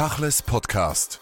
Tachles 0.00 0.40
Podcast. 0.40 1.20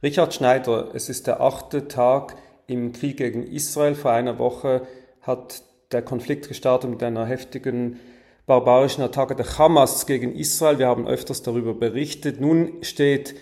Richard 0.00 0.32
Schneider, 0.32 0.94
es 0.94 1.08
ist 1.08 1.26
der 1.26 1.40
achte 1.40 1.88
Tag 1.88 2.36
im 2.68 2.92
Krieg 2.92 3.16
gegen 3.16 3.42
Israel. 3.42 3.96
Vor 3.96 4.12
einer 4.12 4.38
Woche 4.38 4.86
hat 5.20 5.64
der 5.90 6.02
Konflikt 6.02 6.46
gestartet 6.46 6.90
mit 6.90 7.02
einer 7.02 7.26
heftigen 7.26 7.98
barbarischen 8.46 9.02
Attacke 9.02 9.34
der 9.34 9.58
Hamas 9.58 10.06
gegen 10.06 10.32
Israel. 10.32 10.78
Wir 10.78 10.86
haben 10.86 11.08
öfters 11.08 11.42
darüber 11.42 11.74
berichtet. 11.74 12.40
Nun 12.40 12.74
steht 12.82 13.34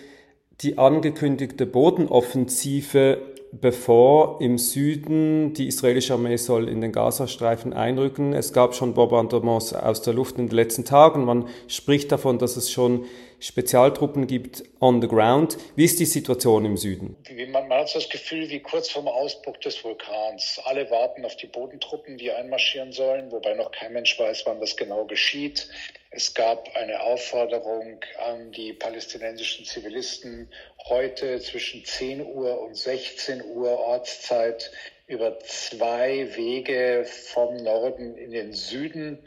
die 0.61 0.79
angekündigte 0.79 1.67
Bodenoffensive 1.67 3.19
bevor 3.51 4.39
im 4.39 4.57
Süden 4.57 5.53
die 5.53 5.67
israelische 5.67 6.13
Armee 6.13 6.37
soll 6.37 6.69
in 6.69 6.81
den 6.81 6.91
Gazastreifen 6.91 7.73
einrücken. 7.73 8.33
Es 8.33 8.53
gab 8.53 8.75
schon 8.75 8.93
Bombardements 8.93 9.73
aus 9.73 10.01
der 10.01 10.13
Luft 10.13 10.37
in 10.37 10.47
den 10.47 10.55
letzten 10.55 10.85
Tagen. 10.85 11.25
Man 11.25 11.47
spricht 11.67 12.11
davon, 12.11 12.39
dass 12.39 12.55
es 12.55 12.71
schon 12.71 13.05
Spezialtruppen 13.41 14.27
gibt 14.27 14.63
on 14.79 15.01
the 15.01 15.07
ground. 15.07 15.57
Wie 15.75 15.85
ist 15.85 15.99
die 15.99 16.05
Situation 16.05 16.63
im 16.63 16.77
Süden? 16.77 17.17
Man, 17.51 17.67
man 17.67 17.79
hat 17.79 17.95
das 17.95 18.07
Gefühl 18.07 18.47
wie 18.49 18.59
kurz 18.59 18.89
vorm 18.89 19.07
Ausbruch 19.07 19.57
des 19.57 19.83
Vulkans. 19.83 20.61
Alle 20.63 20.89
warten 20.91 21.25
auf 21.25 21.35
die 21.35 21.47
Bodentruppen, 21.47 22.17
die 22.17 22.31
einmarschieren 22.31 22.91
sollen, 22.91 23.31
wobei 23.31 23.55
noch 23.55 23.71
kein 23.71 23.93
Mensch 23.93 24.17
weiß, 24.19 24.43
wann 24.45 24.59
das 24.59 24.77
genau 24.77 25.05
geschieht. 25.05 25.67
Es 26.11 26.33
gab 26.33 26.75
eine 26.75 27.01
Aufforderung 27.01 27.99
an 28.27 28.51
die 28.51 28.73
palästinensischen 28.73 29.65
Zivilisten, 29.65 30.49
heute 30.89 31.39
zwischen 31.39 31.83
10 31.83 32.23
Uhr 32.23 32.61
und 32.61 32.75
16 32.75 33.43
Uhr 33.43 33.79
Ortszeit 33.79 34.71
über 35.07 35.39
zwei 35.39 36.35
Wege 36.35 37.05
vom 37.05 37.57
Norden 37.57 38.15
in 38.15 38.31
den 38.31 38.53
Süden 38.53 39.19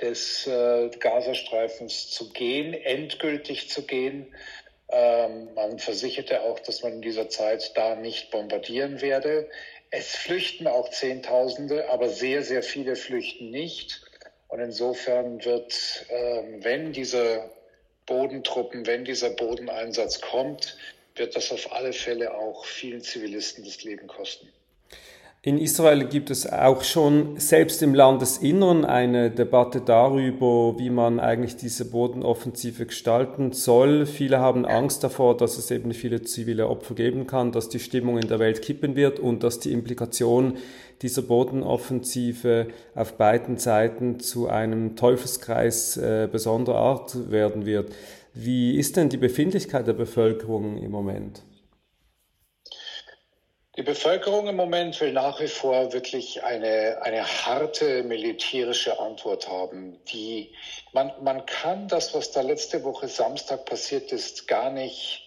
des 0.00 0.46
äh, 0.46 0.90
Gazastreifens 0.98 2.10
zu 2.10 2.32
gehen, 2.32 2.74
endgültig 2.74 3.68
zu 3.68 3.82
gehen. 3.86 4.34
Ähm, 4.88 5.52
man 5.54 5.78
versicherte 5.78 6.42
auch, 6.42 6.60
dass 6.60 6.82
man 6.82 6.94
in 6.94 7.02
dieser 7.02 7.28
Zeit 7.28 7.72
da 7.76 7.96
nicht 7.96 8.30
bombardieren 8.30 9.00
werde. 9.00 9.48
Es 9.90 10.14
flüchten 10.16 10.66
auch 10.66 10.90
Zehntausende, 10.90 11.90
aber 11.90 12.08
sehr, 12.08 12.42
sehr 12.42 12.62
viele 12.62 12.96
flüchten 12.96 13.50
nicht. 13.50 14.02
Und 14.48 14.60
insofern 14.60 15.44
wird, 15.44 16.06
ähm, 16.10 16.62
wenn 16.62 16.92
diese 16.92 17.50
Bodentruppen, 18.06 18.86
wenn 18.86 19.04
dieser 19.04 19.30
Bodeneinsatz 19.30 20.20
kommt, 20.20 20.76
wird 21.16 21.36
das 21.36 21.52
auf 21.52 21.72
alle 21.72 21.92
Fälle 21.92 22.34
auch 22.34 22.64
vielen 22.64 23.00
Zivilisten 23.00 23.64
das 23.64 23.82
Leben 23.84 24.06
kosten. 24.06 24.52
In 25.46 25.58
Israel 25.58 26.06
gibt 26.06 26.30
es 26.30 26.50
auch 26.50 26.82
schon 26.84 27.38
selbst 27.38 27.82
im 27.82 27.94
Landesinneren 27.94 28.86
eine 28.86 29.30
Debatte 29.30 29.82
darüber, 29.82 30.78
wie 30.78 30.88
man 30.88 31.20
eigentlich 31.20 31.56
diese 31.56 31.84
Bodenoffensive 31.84 32.86
gestalten 32.86 33.52
soll. 33.52 34.06
Viele 34.06 34.38
haben 34.38 34.64
Angst 34.64 35.04
davor, 35.04 35.36
dass 35.36 35.58
es 35.58 35.70
eben 35.70 35.92
viele 35.92 36.22
zivile 36.22 36.66
Opfer 36.70 36.94
geben 36.94 37.26
kann, 37.26 37.52
dass 37.52 37.68
die 37.68 37.78
Stimmung 37.78 38.16
in 38.16 38.26
der 38.26 38.38
Welt 38.38 38.62
kippen 38.62 38.96
wird 38.96 39.20
und 39.20 39.42
dass 39.42 39.60
die 39.60 39.72
Implikation 39.72 40.54
dieser 41.02 41.20
Bodenoffensive 41.20 42.68
auf 42.94 43.18
beiden 43.18 43.58
Seiten 43.58 44.20
zu 44.20 44.48
einem 44.48 44.96
Teufelskreis 44.96 45.98
äh, 45.98 46.26
besonderer 46.26 46.78
Art 46.78 47.30
werden 47.30 47.66
wird. 47.66 47.92
Wie 48.32 48.78
ist 48.78 48.96
denn 48.96 49.10
die 49.10 49.18
Befindlichkeit 49.18 49.86
der 49.86 49.92
Bevölkerung 49.92 50.78
im 50.78 50.90
Moment? 50.90 51.42
Die 53.76 53.82
Bevölkerung 53.82 54.46
im 54.46 54.54
Moment 54.54 55.00
will 55.00 55.12
nach 55.12 55.40
wie 55.40 55.48
vor 55.48 55.92
wirklich 55.92 56.44
eine, 56.44 57.02
eine 57.02 57.26
harte 57.26 58.04
militärische 58.04 59.00
Antwort 59.00 59.48
haben. 59.48 59.98
Die, 60.12 60.54
man, 60.92 61.12
man 61.24 61.44
kann 61.44 61.88
das, 61.88 62.14
was 62.14 62.30
da 62.30 62.42
letzte 62.42 62.84
Woche 62.84 63.08
Samstag 63.08 63.64
passiert 63.64 64.12
ist, 64.12 64.46
gar 64.46 64.70
nicht 64.70 65.22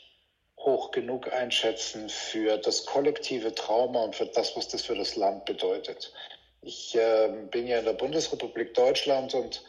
hoch 0.58 0.92
genug 0.92 1.32
einschätzen 1.34 2.08
für 2.08 2.58
das 2.58 2.86
kollektive 2.86 3.54
Trauma 3.54 4.04
und 4.04 4.16
für 4.16 4.28
das, 4.28 4.56
was 4.56 4.70
das 4.70 4.82
für 4.82 4.96
das 4.96 5.18
Land 5.18 5.44
bedeutet. 5.44 6.14
Ich 6.62 6.96
äh, 6.96 7.30
bin 7.52 7.68
ja 7.68 7.80
in 7.80 7.86
der 7.86 7.94
Bundesrepublik 7.94 8.74
Deutschland 8.74 9.34
und 9.34 9.62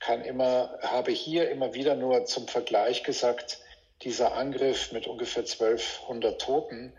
kann 0.00 0.22
immer, 0.22 0.78
habe 0.80 1.12
hier 1.12 1.50
immer 1.50 1.74
wieder 1.74 1.94
nur 1.94 2.24
zum 2.24 2.48
Vergleich 2.48 3.02
gesagt, 3.02 3.58
dieser 4.02 4.34
Angriff 4.34 4.90
mit 4.92 5.06
ungefähr 5.06 5.42
1200 5.42 6.40
Toten, 6.40 6.94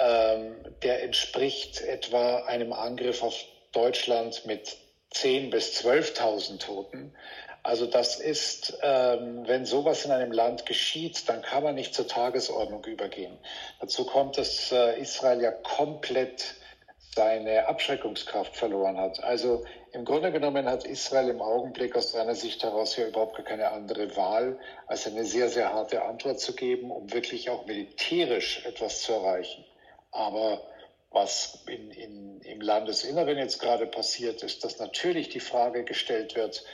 ähm, 0.00 0.56
der 0.82 1.02
entspricht 1.02 1.80
etwa 1.82 2.44
einem 2.44 2.72
Angriff 2.72 3.22
auf 3.22 3.36
Deutschland 3.72 4.46
mit 4.46 4.76
10.000 5.12 5.50
bis 5.50 5.84
12.000 5.84 6.58
Toten. 6.58 7.14
Also 7.62 7.86
das 7.86 8.18
ist, 8.18 8.78
ähm, 8.82 9.46
wenn 9.46 9.66
sowas 9.66 10.04
in 10.04 10.12
einem 10.12 10.32
Land 10.32 10.64
geschieht, 10.64 11.28
dann 11.28 11.42
kann 11.42 11.62
man 11.62 11.74
nicht 11.74 11.94
zur 11.94 12.08
Tagesordnung 12.08 12.84
übergehen. 12.86 13.36
Dazu 13.80 14.06
kommt, 14.06 14.38
dass 14.38 14.72
äh, 14.72 14.98
Israel 14.98 15.42
ja 15.42 15.50
komplett 15.50 16.54
seine 17.14 17.66
Abschreckungskraft 17.66 18.56
verloren 18.56 18.96
hat. 18.96 19.22
Also 19.22 19.64
im 19.92 20.04
Grunde 20.04 20.30
genommen 20.32 20.66
hat 20.68 20.84
Israel 20.84 21.28
im 21.28 21.42
Augenblick 21.42 21.96
aus 21.96 22.12
seiner 22.12 22.36
Sicht 22.36 22.62
heraus 22.62 22.96
ja 22.96 23.06
überhaupt 23.06 23.36
gar 23.36 23.44
keine 23.44 23.72
andere 23.72 24.16
Wahl, 24.16 24.58
als 24.86 25.06
eine 25.06 25.24
sehr, 25.24 25.48
sehr 25.48 25.72
harte 25.72 26.02
Antwort 26.02 26.40
zu 26.40 26.54
geben, 26.54 26.90
um 26.90 27.12
wirklich 27.12 27.50
auch 27.50 27.66
militärisch 27.66 28.64
etwas 28.64 29.02
zu 29.02 29.12
erreichen. 29.12 29.64
Aber 30.12 30.62
was 31.10 31.58
in, 31.66 31.90
in, 31.90 32.40
im 32.42 32.60
Landesinneren 32.60 33.36
jetzt 33.36 33.58
gerade 33.58 33.86
passiert, 33.86 34.42
ist, 34.42 34.64
dass 34.64 34.78
natürlich 34.78 35.28
die 35.28 35.40
Frage 35.40 35.84
gestellt 35.84 36.36
wird, 36.36 36.64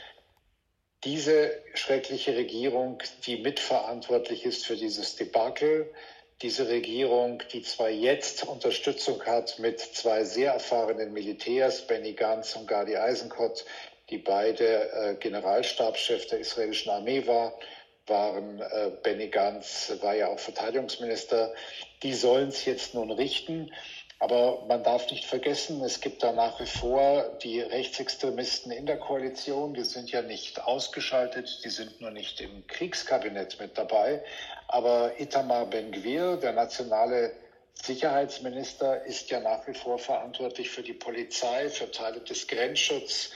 diese 1.03 1.51
schreckliche 1.73 2.35
Regierung, 2.35 3.01
die 3.25 3.37
mitverantwortlich 3.37 4.45
ist 4.45 4.65
für 4.65 4.75
dieses 4.75 5.15
Debakel, 5.15 5.91
diese 6.41 6.67
Regierung, 6.67 7.41
die 7.51 7.63
zwar 7.63 7.89
jetzt 7.89 8.43
Unterstützung 8.47 9.23
hat 9.25 9.57
mit 9.59 9.79
zwei 9.79 10.23
sehr 10.23 10.53
erfahrenen 10.53 11.13
Militärs, 11.13 11.87
Benny 11.87 12.13
Gantz 12.13 12.55
und 12.55 12.67
Gadi 12.67 12.95
Eisenkot, 12.95 13.65
die 14.09 14.19
beide 14.19 14.91
äh, 14.91 15.15
Generalstabschef 15.15 16.27
der 16.27 16.39
israelischen 16.39 16.91
Armee 16.91 17.25
war, 17.25 17.57
waren. 18.09 18.59
Äh, 18.59 18.91
Benny 19.03 19.27
Gantz 19.27 19.93
war 20.01 20.15
ja 20.15 20.27
auch 20.27 20.39
Verteidigungsminister. 20.39 21.53
Die 22.03 22.13
sollen 22.13 22.49
es 22.49 22.65
jetzt 22.65 22.93
nun 22.93 23.11
richten. 23.11 23.71
Aber 24.19 24.65
man 24.67 24.83
darf 24.83 25.11
nicht 25.11 25.25
vergessen, 25.25 25.83
es 25.83 26.01
gibt 26.01 26.23
da 26.23 26.31
nach 26.31 26.59
wie 26.59 26.65
vor 26.65 27.37
die 27.43 27.61
Rechtsextremisten 27.61 28.71
in 28.71 28.87
der 28.87 28.97
Koalition. 28.97 29.75
Die 29.75 29.83
sind 29.83 30.09
ja 30.11 30.23
nicht 30.23 30.63
ausgeschaltet, 30.63 31.61
die 31.63 31.69
sind 31.69 32.01
nur 32.01 32.09
nicht 32.09 32.41
im 32.41 32.65
Kriegskabinett 32.65 33.59
mit 33.59 33.77
dabei. 33.77 34.23
Aber 34.67 35.19
Itamar 35.19 35.67
Ben-Gvir, 35.67 36.37
der 36.37 36.53
nationale 36.53 37.31
Sicherheitsminister, 37.75 39.05
ist 39.05 39.29
ja 39.29 39.39
nach 39.39 39.67
wie 39.67 39.75
vor 39.75 39.99
verantwortlich 39.99 40.71
für 40.71 40.81
die 40.81 40.93
Polizei, 40.93 41.69
für 41.69 41.91
Teile 41.91 42.19
des 42.21 42.47
Grenzschutzes, 42.47 43.31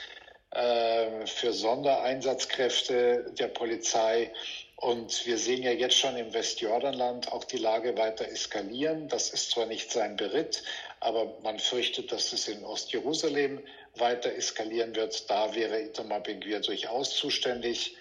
äh, 0.52 1.26
für 1.26 1.52
Sondereinsatzkräfte 1.52 3.32
der 3.38 3.48
Polizei. 3.48 4.30
Und 4.76 5.26
wir 5.26 5.38
sehen 5.38 5.62
ja 5.62 5.70
jetzt 5.70 5.96
schon 5.96 6.16
im 6.16 6.34
Westjordanland 6.34 7.32
auch 7.32 7.44
die 7.44 7.56
Lage 7.56 7.96
weiter 7.96 8.28
eskalieren. 8.28 9.08
Das 9.08 9.30
ist 9.30 9.50
zwar 9.50 9.66
nicht 9.66 9.90
sein 9.90 10.16
Beritt, 10.16 10.62
aber 11.00 11.38
man 11.42 11.58
fürchtet, 11.58 12.12
dass 12.12 12.32
es 12.32 12.48
in 12.48 12.64
Ostjerusalem 12.64 13.60
weiter 13.94 14.34
eskalieren 14.34 14.94
wird. 14.94 15.30
Da 15.30 15.54
wäre 15.54 15.80
Itamar 15.80 16.20
Ben-Gvir 16.20 16.60
durchaus 16.60 17.16
zuständig. 17.16 17.96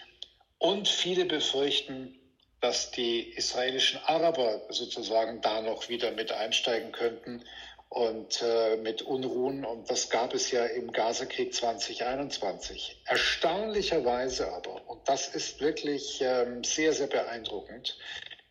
Und 0.58 0.88
viele 0.88 1.26
befürchten, 1.26 2.20
dass 2.60 2.92
die 2.92 3.30
israelischen 3.34 4.00
Araber 4.06 4.62
sozusagen 4.70 5.42
da 5.42 5.62
noch 5.62 5.88
wieder 5.88 6.12
mit 6.12 6.32
einsteigen 6.32 6.92
könnten 6.92 7.44
und 7.92 8.42
äh, 8.42 8.78
mit 8.78 9.02
Unruhen. 9.02 9.66
Und 9.66 9.92
das 9.92 10.10
gab 10.10 10.34
es 10.34 10.50
ja 10.50 10.66
im 10.66 10.94
Gazakrieg 10.94 11.54
2021. 11.54 13.02
Erstaunlicherweise 13.06 14.50
aber, 14.54 14.90
und 14.90 15.08
das 15.10 15.28
ist 15.36 15.60
wirklich 15.60 16.22
ähm, 16.22 16.64
sehr, 16.64 16.94
sehr 16.94 17.08
beeindruckend, 17.08 17.98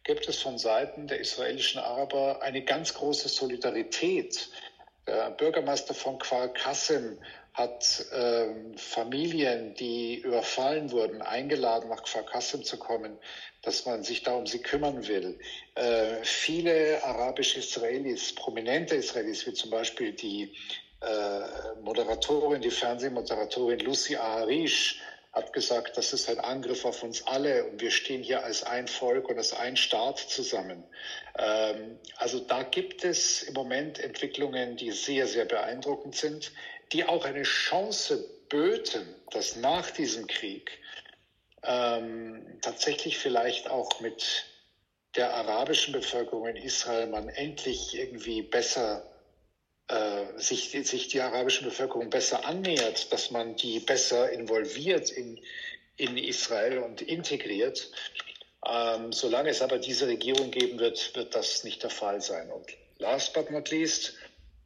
gibt 0.05 0.29
es 0.29 0.43
von 0.43 0.59
Seiten 0.59 1.07
der 1.07 1.21
israelischen 1.21 1.81
Araber 1.81 2.43
eine 2.43 2.63
ganz 2.63 2.93
große 2.93 3.31
Solidarität. 3.31 4.51
Der 5.07 5.31
Bürgermeister 5.31 5.95
von 5.95 6.19
Kfar 6.19 6.49
Kassim 6.49 7.19
hat 7.53 8.05
ähm, 8.13 8.77
Familien, 8.77 9.75
die 9.75 10.21
überfallen 10.21 10.91
wurden, 10.93 11.21
eingeladen, 11.21 11.91
nach 11.91 12.03
Kfar 12.03 12.25
Kassim 12.25 12.63
zu 12.63 12.79
kommen, 12.79 13.19
dass 13.63 13.87
man 13.87 14.03
sich 14.03 14.23
da 14.23 14.35
um 14.35 14.47
sie 14.47 14.63
kümmern 14.63 15.07
will. 15.09 15.39
Äh, 15.75 16.23
viele 16.23 17.03
arabische 17.03 17.59
Israelis, 17.59 18.35
prominente 18.35 18.95
Israelis, 18.97 19.47
wie 19.47 19.53
zum 19.53 19.71
Beispiel 19.71 20.13
die 20.13 20.55
äh, 21.01 21.81
Moderatorin, 21.83 22.61
die 22.61 22.71
Fernsehmoderatorin 22.71 23.81
Lucy 23.81 24.17
Aharish, 24.17 25.01
hat 25.33 25.53
gesagt, 25.53 25.97
das 25.97 26.13
ist 26.13 26.29
ein 26.29 26.41
Angriff 26.41 26.85
auf 26.85 27.03
uns 27.05 27.25
alle 27.27 27.65
und 27.65 27.81
wir 27.81 27.93
stehen 27.93 28.23
hier 28.23 28.43
als 28.43 28.65
ein 28.65 28.89
Volk 28.89 29.29
und 29.29 29.39
als 29.39 29.53
ein 29.53 29.77
Staat 29.77 30.19
zusammen. 30.19 30.85
Ähm, 31.39 31.99
also 32.17 32.41
da 32.41 32.65
gibt 32.65 33.05
es 33.05 33.45
im 33.45 33.55
Moment 33.55 34.01
Entwicklungen, 34.01 34.77
die 34.77 34.91
sehr, 34.91 35.29
sehr 35.29 35.45
beeindruckend 35.45 36.17
sind, 36.17 36.53
die 36.93 37.05
auch 37.05 37.25
eine 37.25 37.43
Chance 37.43 38.25
böten, 38.49 39.15
dass 39.31 39.57
nach 39.57 39.91
diesem 39.91 40.27
Krieg 40.27 40.71
ähm, 41.63 42.59
tatsächlich 42.63 43.19
vielleicht 43.19 43.71
auch 43.71 44.01
mit 44.01 44.45
der 45.17 45.35
arabischen 45.35 45.93
Bevölkerung 45.93 46.47
in 46.49 46.57
Israel 46.57 47.07
man 47.07 47.29
endlich 47.29 47.95
irgendwie 47.95 48.43
besser 48.43 49.11
äh, 49.89 50.39
sich, 50.39 50.71
sich 50.71 51.09
die 51.09 51.21
arabische 51.21 51.65
Bevölkerung 51.65 52.11
besser 52.11 52.45
annähert, 52.45 53.13
dass 53.13 53.31
man 53.31 53.57
die 53.57 53.81
besser 53.81 54.31
involviert 54.31 55.11
in, 55.11 55.41
in 55.97 56.17
Israel 56.17 56.79
und 56.79 57.03
integriert. 57.03 57.91
Ähm, 58.67 59.13
solange 59.13 59.51
es 59.51 59.63
aber 59.63 59.79
diese 59.79 60.07
Regierung 60.07 60.51
geben 60.51 60.79
wird, 60.79 61.15
wird 61.17 61.35
das 61.35 61.65
nicht 61.65 61.83
der 61.83 61.91
Fall 61.91 62.21
sein. 62.21 62.51
Und 62.51 62.67
last 62.99 63.33
but 63.33 63.51
not 63.51 63.71
least, 63.71 64.15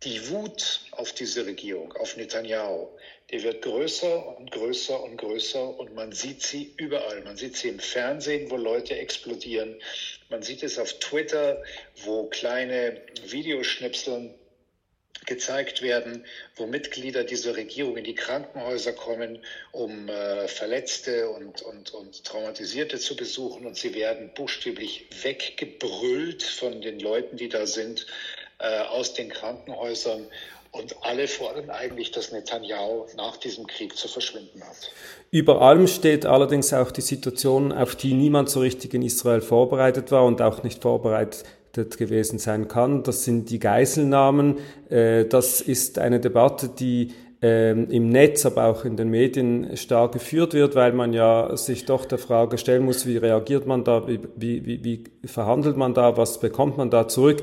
die 0.05 0.29
Wut 0.29 0.81
auf 0.93 1.12
diese 1.12 1.47
Regierung, 1.47 1.93
auf 1.95 2.17
Netanyahu, 2.17 2.89
die 3.31 3.43
wird 3.43 3.62
größer 3.62 4.37
und 4.37 4.51
größer 4.51 5.03
und 5.03 5.17
größer 5.17 5.79
und 5.79 5.95
man 5.95 6.12
sieht 6.12 6.43
sie 6.43 6.75
überall. 6.77 7.23
Man 7.23 7.37
sieht 7.37 7.56
sie 7.56 7.69
im 7.69 7.79
Fernsehen, 7.79 8.51
wo 8.51 8.56
Leute 8.56 8.97
explodieren. 8.97 9.81
Man 10.29 10.43
sieht 10.43 10.62
es 10.62 10.79
auf 10.79 10.93
Twitter, 10.99 11.62
wo 12.05 12.27
kleine 12.27 13.01
Videoschnipseln 13.27 14.35
gezeigt 15.27 15.81
werden, 15.81 16.27
wo 16.57 16.67
Mitglieder 16.67 17.25
dieser 17.25 17.57
Regierung 17.57 17.97
in 17.97 18.05
die 18.05 18.15
Krankenhäuser 18.15 18.93
kommen, 18.93 19.39
um 19.73 20.09
äh, 20.09 20.49
Verletzte 20.49 21.31
und, 21.31 21.62
und, 21.62 21.95
und 21.95 22.25
Traumatisierte 22.25 22.99
zu 22.99 23.17
besuchen. 23.17 23.65
Und 23.65 23.77
sie 23.77 23.95
werden 23.95 24.33
buchstäblich 24.35 25.07
weggebrüllt 25.23 26.43
von 26.43 26.83
den 26.83 27.00
Leuten, 27.00 27.37
die 27.37 27.49
da 27.49 27.67
sind, 27.67 28.07
äh, 28.59 28.81
aus 28.91 29.15
den 29.15 29.29
Krankenhäusern. 29.29 30.27
Und 30.71 30.97
alle 31.03 31.29
fordern 31.29 31.71
eigentlich, 31.71 32.11
dass 32.11 32.33
Netanyahu 32.33 33.06
nach 33.17 33.37
diesem 33.37 33.65
Krieg 33.69 33.97
zu 33.97 34.09
verschwinden 34.09 34.61
hat. 34.61 34.91
Über 35.31 35.62
allem 35.62 35.87
steht 35.87 36.27
allerdings 36.27 36.73
auch 36.73 36.91
die 36.91 37.01
Situation, 37.01 37.71
auf 37.71 37.95
die 37.95 38.12
niemand 38.12 38.51
so 38.51 38.59
richtig 38.59 38.93
in 38.93 39.03
Israel 39.03 39.41
vorbereitet 39.41 40.11
war 40.11 40.25
und 40.25 40.43
auch 40.43 40.65
nicht 40.65 40.83
vorbereitet 40.83 41.45
gewesen 41.97 42.41
sein 42.41 42.67
kann. 42.67 43.05
Das 43.05 43.23
sind 43.23 43.51
die 43.51 43.61
Geiselnahmen. 43.61 44.59
Äh, 44.91 45.27
das 45.27 45.61
ist 45.61 46.00
eine 46.00 46.19
Debatte, 46.19 46.69
die 46.69 47.15
ähm, 47.41 47.91
im 47.91 48.09
Netz, 48.09 48.47
aber 48.47 48.65
auch 48.65 48.85
in 48.85 48.97
den 48.97 49.11
Medien 49.11 49.77
stark 49.77 50.12
geführt 50.12 50.55
wird, 50.55 50.75
weil 50.75 50.93
man 50.93 51.12
ja 51.12 51.57
sich 51.57 51.85
doch 51.85 52.07
der 52.07 52.19
Frage 52.19 52.57
stellen 52.57 52.85
muss, 52.85 53.07
wie 53.07 53.19
reagiert 53.19 53.67
man 53.67 53.85
da, 53.85 54.09
wie, 54.09 54.19
wie, 54.35 54.83
wie 54.83 55.05
verhandelt 55.27 55.77
man 55.77 55.95
da, 55.95 56.17
was 56.17 56.41
bekommt 56.41 56.79
man 56.79 56.91
da 56.91 57.07
zurück. 57.07 57.43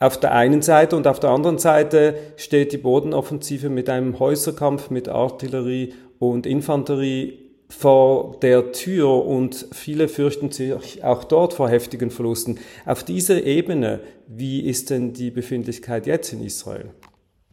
Auf 0.00 0.20
der 0.20 0.32
einen 0.32 0.62
Seite 0.62 0.96
und 0.96 1.06
auf 1.06 1.18
der 1.18 1.30
anderen 1.30 1.58
Seite 1.58 2.16
steht 2.36 2.72
die 2.72 2.78
Bodenoffensive 2.78 3.68
mit 3.68 3.90
einem 3.90 4.18
Häuserkampf 4.20 4.90
mit 4.90 5.08
Artillerie 5.08 5.94
und 6.20 6.46
Infanterie 6.46 7.48
vor 7.68 8.38
der 8.40 8.72
Tür 8.72 9.26
und 9.26 9.66
viele 9.72 10.08
fürchten 10.08 10.50
sich 10.50 11.04
auch 11.04 11.24
dort 11.24 11.52
vor 11.52 11.68
heftigen 11.68 12.10
Verlusten. 12.10 12.60
Auf 12.86 13.04
dieser 13.04 13.42
Ebene, 13.42 14.00
wie 14.26 14.60
ist 14.60 14.90
denn 14.90 15.12
die 15.12 15.30
Befindlichkeit 15.30 16.06
jetzt 16.06 16.32
in 16.32 16.44
Israel? 16.44 16.90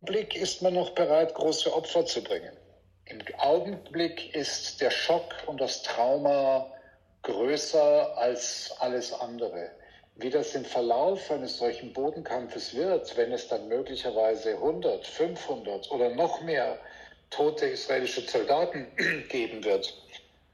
Im 0.02 0.08
Augenblick 0.08 0.36
ist 0.40 0.62
man 0.62 0.76
noch 0.76 0.92
bereit, 0.92 1.34
große 1.34 1.74
Opfer 1.74 2.06
zu 2.06 2.24
bringen. 2.24 2.52
Im 3.06 3.20
Augenblick 3.40 4.34
ist 4.36 4.80
der 4.82 4.92
Schock 4.92 5.34
und 5.48 5.60
das 5.60 5.84
Trauma 5.84 6.68
größer 7.24 8.18
als 8.18 8.72
alles 8.80 9.12
andere. 9.14 9.70
Wie 10.18 10.30
das 10.30 10.56
im 10.56 10.64
Verlauf 10.64 11.30
eines 11.30 11.58
solchen 11.58 11.92
Bodenkampfes 11.92 12.74
wird, 12.74 13.18
wenn 13.18 13.34
es 13.34 13.50
dann 13.50 13.68
möglicherweise 13.68 14.54
100, 14.54 15.06
500 15.06 15.92
oder 15.92 16.10
noch 16.10 16.42
mehr 16.42 16.78
tote 17.32 17.66
israelische 17.66 18.22
Soldaten 18.22 18.88
geben 19.30 19.64
wird, 19.64 19.94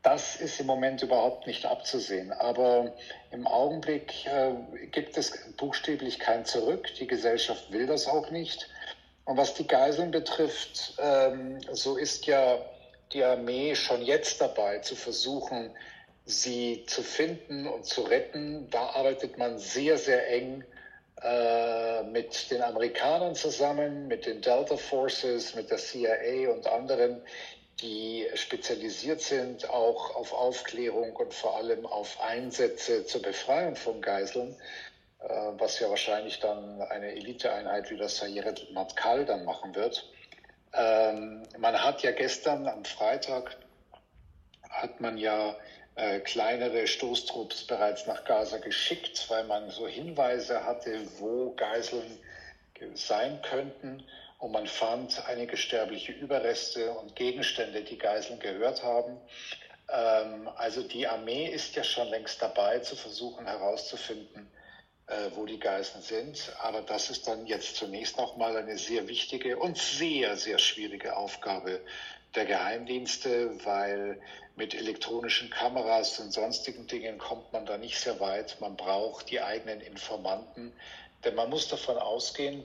das 0.04 0.36
ist 0.36 0.60
im 0.60 0.66
Moment 0.66 1.04
überhaupt 1.04 1.46
nicht 1.46 1.66
abzusehen. 1.66 2.32
Aber 2.32 2.92
im 3.30 3.46
Augenblick 3.46 4.26
äh, 4.26 4.54
gibt 4.92 5.16
es 5.16 5.32
buchstäblich 5.58 6.18
kein 6.18 6.44
Zurück. 6.44 6.88
Die 7.00 7.06
Gesellschaft 7.06 7.72
will 7.72 7.86
das 7.86 8.08
auch 8.08 8.32
nicht. 8.32 8.68
Und 9.26 9.38
was 9.38 9.54
die 9.54 9.68
Geiseln 9.68 10.10
betrifft, 10.10 10.96
ähm, 10.98 11.60
so 11.72 11.98
ist 11.98 12.26
ja 12.26 12.58
die 13.14 13.24
Armee 13.24 13.76
schon 13.76 14.02
jetzt 14.02 14.42
dabei 14.42 14.80
zu 14.80 14.96
versuchen, 14.96 15.70
sie 16.32 16.84
zu 16.88 17.04
finden 17.04 17.68
und 17.68 17.86
zu 17.86 18.02
retten. 18.02 18.70
Da 18.70 18.92
arbeitet 18.92 19.38
man 19.38 19.60
sehr, 19.60 19.98
sehr 19.98 20.28
eng 20.30 20.64
äh, 21.22 22.04
mit 22.04 22.50
den 22.50 22.62
Amerikanern 22.62 23.36
zusammen, 23.36 24.08
mit 24.08 24.26
den 24.26 24.42
Delta 24.42 24.78
Forces, 24.78 25.54
mit 25.56 25.70
der 25.70 25.78
CIA 25.78 26.50
und 26.52 26.68
anderen, 26.68 27.22
die 27.82 28.28
spezialisiert 28.36 29.22
sind 29.22 29.70
auch 29.70 30.16
auf 30.16 30.34
Aufklärung 30.34 31.16
und 31.16 31.34
vor 31.34 31.58
allem 31.58 31.86
auf 31.86 32.22
Einsätze 32.22 33.06
zur 33.06 33.22
Befreiung 33.22 33.76
von 33.76 34.02
Geiseln, 34.02 34.56
äh, 35.20 35.28
was 35.58 35.80
ja 35.80 35.90
wahrscheinlich 35.90 36.40
dann 36.40 36.82
eine 36.82 37.12
Eliteeinheit 37.12 37.90
wie 37.90 37.98
das 37.98 38.18
Sayeret 38.18 38.72
Matkal 38.72 39.26
dann 39.26 39.46
machen 39.46 39.76
wird. 39.76 40.10
Ähm, 40.74 41.44
man 41.58 41.84
hat 41.84 42.02
ja 42.02 42.12
gestern 42.12 42.68
am 42.68 42.86
Freitag 42.86 43.58
hat 44.70 45.02
man 45.02 45.18
ja 45.18 45.56
äh, 46.02 46.20
kleinere 46.20 46.88
Stoßtrupps 46.88 47.68
bereits 47.68 48.08
nach 48.08 48.24
Gaza 48.24 48.58
geschickt, 48.58 49.30
weil 49.30 49.44
man 49.44 49.70
so 49.70 49.88
Hinweise 49.88 50.66
hatte, 50.66 51.00
wo 51.20 51.54
Geiseln 51.56 52.18
sein 52.96 53.40
könnten. 53.44 54.04
Und 54.40 54.52
man 54.52 54.66
fand 54.66 55.24
einige 55.28 55.58
sterbliche 55.58 56.12
Überreste 56.14 56.92
und 56.92 57.16
Gegenstände, 57.16 57.84
die 57.84 58.00
Geiseln 58.00 58.40
gehört 58.40 58.82
haben. 58.82 59.20
Ähm, 59.90 60.50
also 60.56 60.82
die 60.82 61.08
Armee 61.08 61.46
ist 61.46 61.76
ja 61.76 61.84
schon 61.84 62.08
längst 62.08 62.42
dabei, 62.42 62.80
zu 62.80 62.96
versuchen 62.96 63.46
herauszufinden, 63.46 64.48
wo 65.36 65.46
die 65.46 65.60
Geiseln 65.60 66.02
sind. 66.02 66.52
Aber 66.62 66.82
das 66.82 67.10
ist 67.10 67.28
dann 67.28 67.46
jetzt 67.46 67.76
zunächst 67.76 68.18
noch 68.18 68.38
mal 68.38 68.56
eine 68.56 68.78
sehr 68.78 69.08
wichtige 69.08 69.58
und 69.58 69.78
sehr, 69.78 70.38
sehr 70.38 70.60
schwierige 70.60 71.16
Aufgabe 71.16 71.82
der 72.36 72.46
Geheimdienste, 72.46 73.66
weil 73.66 74.22
mit 74.56 74.74
elektronischen 74.74 75.50
Kameras 75.50 76.20
und 76.20 76.32
sonstigen 76.32 76.88
Dingen 76.88 77.18
kommt 77.18 77.52
man 77.52 77.66
da 77.66 77.78
nicht 77.78 78.00
sehr 78.00 78.20
weit. 78.20 78.60
Man 78.62 78.76
braucht 78.76 79.30
die 79.30 79.42
eigenen 79.42 79.82
Informanten, 79.82 80.74
denn 81.24 81.36
man 81.36 81.50
muss 81.50 81.68
davon 81.68 81.98
ausgehen, 81.98 82.64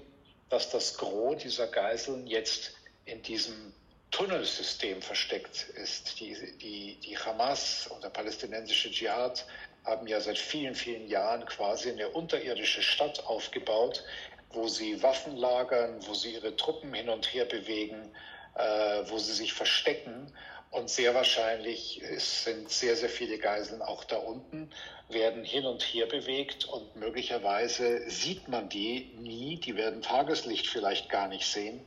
dass 0.49 0.71
das 0.71 0.97
Gros 0.97 1.43
dieser 1.43 1.67
Geiseln 1.67 2.27
jetzt 2.27 2.73
in 3.05 3.23
diesem 3.23 3.73
Tunnelsystem 4.11 5.03
versteckt 5.03 5.69
ist. 5.75 6.21
Die, 6.21 6.37
die, 6.59 6.97
die 7.05 7.19
Hamas 7.19 7.89
und 7.89 8.05
der 8.05 8.11
palästinensische 8.11 8.91
Dschihad 8.91 9.45
haben 9.87 10.07
ja 10.07 10.21
seit 10.21 10.39
vielen, 10.39 10.75
vielen 10.75 11.09
Jahren 11.09 11.47
quasi 11.47 11.91
eine 11.91 12.09
unterirdische 12.09 12.83
Stadt 12.83 13.25
aufgebaut, 13.27 14.05
wo 14.51 14.69
sie 14.69 15.03
Waffen 15.03 15.37
lagern, 15.37 15.97
wo 16.07 16.15
sie 16.15 16.35
ihre 16.35 16.57
Truppen 16.57 16.93
hin 16.93 17.09
und 17.09 17.33
her 17.33 17.45
bewegen, 17.45 18.11
äh, 18.57 19.03
wo 19.07 19.19
sie 19.19 19.33
sich 19.33 19.53
verstecken. 19.53 20.33
Und 20.71 20.91
sehr 20.91 21.15
wahrscheinlich 21.15 22.03
sind 22.19 22.71
sehr, 22.71 22.97
sehr 22.97 23.09
viele 23.09 23.39
Geiseln 23.39 23.81
auch 23.81 24.05
da 24.05 24.17
unten, 24.17 24.71
werden 25.09 25.45
hin 25.45 25.65
und 25.65 25.83
her 25.83 26.07
bewegt 26.07 26.65
und 26.65 26.97
möglicherweise 26.97 28.11
sieht 28.11 28.49
man 28.49 28.69
die 28.69 29.13
nie, 29.21 29.57
die 29.57 29.77
werden 29.77 30.03
Tageslicht 30.03 30.67
vielleicht 30.67 31.09
gar 31.09 31.29
nicht 31.29 31.47
sehen. 31.47 31.81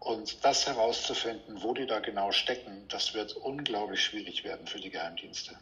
Und 0.00 0.44
das 0.44 0.66
herauszufinden, 0.66 1.62
wo 1.62 1.74
die 1.74 1.86
da 1.86 1.98
genau 2.00 2.32
stecken, 2.32 2.86
das 2.88 3.14
wird 3.14 3.34
unglaublich 3.36 4.02
schwierig 4.02 4.44
werden 4.44 4.66
für 4.66 4.80
die 4.80 4.90
Geheimdienste. 4.90 5.58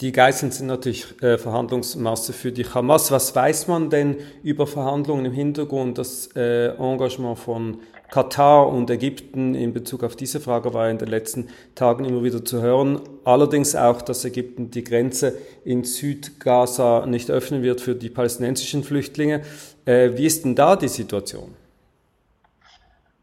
Die 0.00 0.12
Geiseln 0.12 0.50
sind 0.50 0.66
natürlich 0.66 1.20
äh, 1.22 1.36
Verhandlungsmasse 1.36 2.32
für 2.32 2.52
die 2.52 2.64
Hamas. 2.64 3.10
Was 3.10 3.36
weiß 3.36 3.68
man 3.68 3.90
denn 3.90 4.16
über 4.42 4.66
Verhandlungen 4.66 5.26
im 5.26 5.32
Hintergrund? 5.32 5.98
Das 5.98 6.30
äh, 6.34 6.68
Engagement 6.68 7.38
von 7.38 7.80
Katar 8.10 8.66
und 8.68 8.88
Ägypten 8.88 9.54
in 9.54 9.74
Bezug 9.74 10.02
auf 10.02 10.16
diese 10.16 10.40
Frage 10.40 10.72
war 10.72 10.88
in 10.88 10.96
den 10.96 11.08
letzten 11.08 11.48
Tagen 11.74 12.06
immer 12.06 12.24
wieder 12.24 12.42
zu 12.42 12.62
hören. 12.62 13.02
Allerdings 13.24 13.76
auch, 13.76 14.00
dass 14.00 14.24
Ägypten 14.24 14.70
die 14.70 14.84
Grenze 14.84 15.36
in 15.66 15.84
Südgaza 15.84 17.04
nicht 17.06 17.30
öffnen 17.30 17.62
wird 17.62 17.82
für 17.82 17.94
die 17.94 18.08
palästinensischen 18.08 18.82
Flüchtlinge. 18.84 19.42
Äh, 19.84 20.12
wie 20.16 20.24
ist 20.24 20.46
denn 20.46 20.54
da 20.54 20.76
die 20.76 20.88
Situation? 20.88 21.59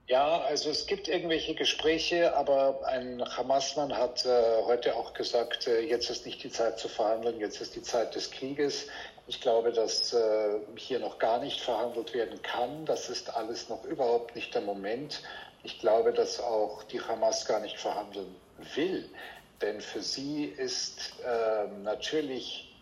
Ja, 0.08 0.40
also 0.40 0.70
es 0.70 0.88
gibt 0.88 1.10
irgendwelche 1.10 1.54
Gespräche, 1.54 2.34
aber 2.34 2.80
ein 2.86 3.22
Hamas-Mann 3.22 3.98
hat 3.98 4.26
äh, 4.26 4.64
heute 4.64 4.96
auch 4.96 5.14
gesagt, 5.14 5.68
äh, 5.68 5.82
jetzt 5.82 6.10
ist 6.10 6.26
nicht 6.26 6.42
die 6.42 6.50
Zeit 6.50 6.80
zu 6.80 6.88
verhandeln, 6.88 7.42
jetzt 7.42 7.60
ist 7.60 7.76
die 7.76 7.82
Zeit 7.82 8.16
des 8.16 8.32
Krieges. 8.32 8.88
Ich 9.28 9.42
glaube, 9.42 9.74
dass 9.74 10.14
äh, 10.14 10.60
hier 10.78 11.00
noch 11.00 11.20
gar 11.20 11.40
nicht 11.40 11.60
verhandelt 11.60 12.14
werden 12.14 12.42
kann. 12.42 12.86
Das 12.86 13.10
ist 13.10 13.36
alles 13.36 13.68
noch 13.68 13.84
überhaupt 13.84 14.34
nicht 14.34 14.56
der 14.56 14.62
Moment. 14.62 15.22
Ich 15.64 15.78
glaube, 15.80 16.14
dass 16.14 16.40
auch 16.40 16.84
die 16.84 17.02
Hamas 17.02 17.46
gar 17.46 17.60
nicht 17.60 17.78
verhandeln 17.78 18.34
will. 18.76 19.10
Denn 19.62 19.82
für 19.82 20.02
sie 20.02 20.46
ist 20.46 21.20
äh, 21.26 21.68
natürlich 21.84 22.74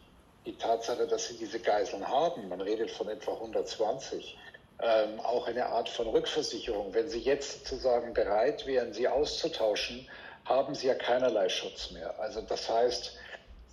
die 0.46 0.56
Tatsache, 0.56 1.08
dass 1.08 1.30
sie 1.30 1.38
diese 1.38 1.60
Geiseln 1.60 2.08
haben, 2.08 2.50
man 2.50 2.62
redet 2.62 2.92
von 2.92 3.10
etwa 3.10 3.34
120, 3.34 4.38
ähm, 4.80 5.20
auch 5.22 5.48
eine 5.48 5.68
Art 5.68 5.90
von 5.90 6.08
Rückversicherung. 6.08 6.94
Wenn 6.94 7.10
sie 7.10 7.20
jetzt 7.20 7.68
sozusagen 7.68 8.14
bereit 8.14 8.66
wären, 8.66 8.94
sie 8.94 9.08
auszutauschen, 9.08 10.08
haben 10.46 10.76
sie 10.76 10.88
ja 10.88 10.96
keinerlei 10.96 11.50
Schutz 11.50 11.92
mehr. 11.92 12.20
Also 12.20 12.42
das 12.42 12.70
heißt, 12.70 13.18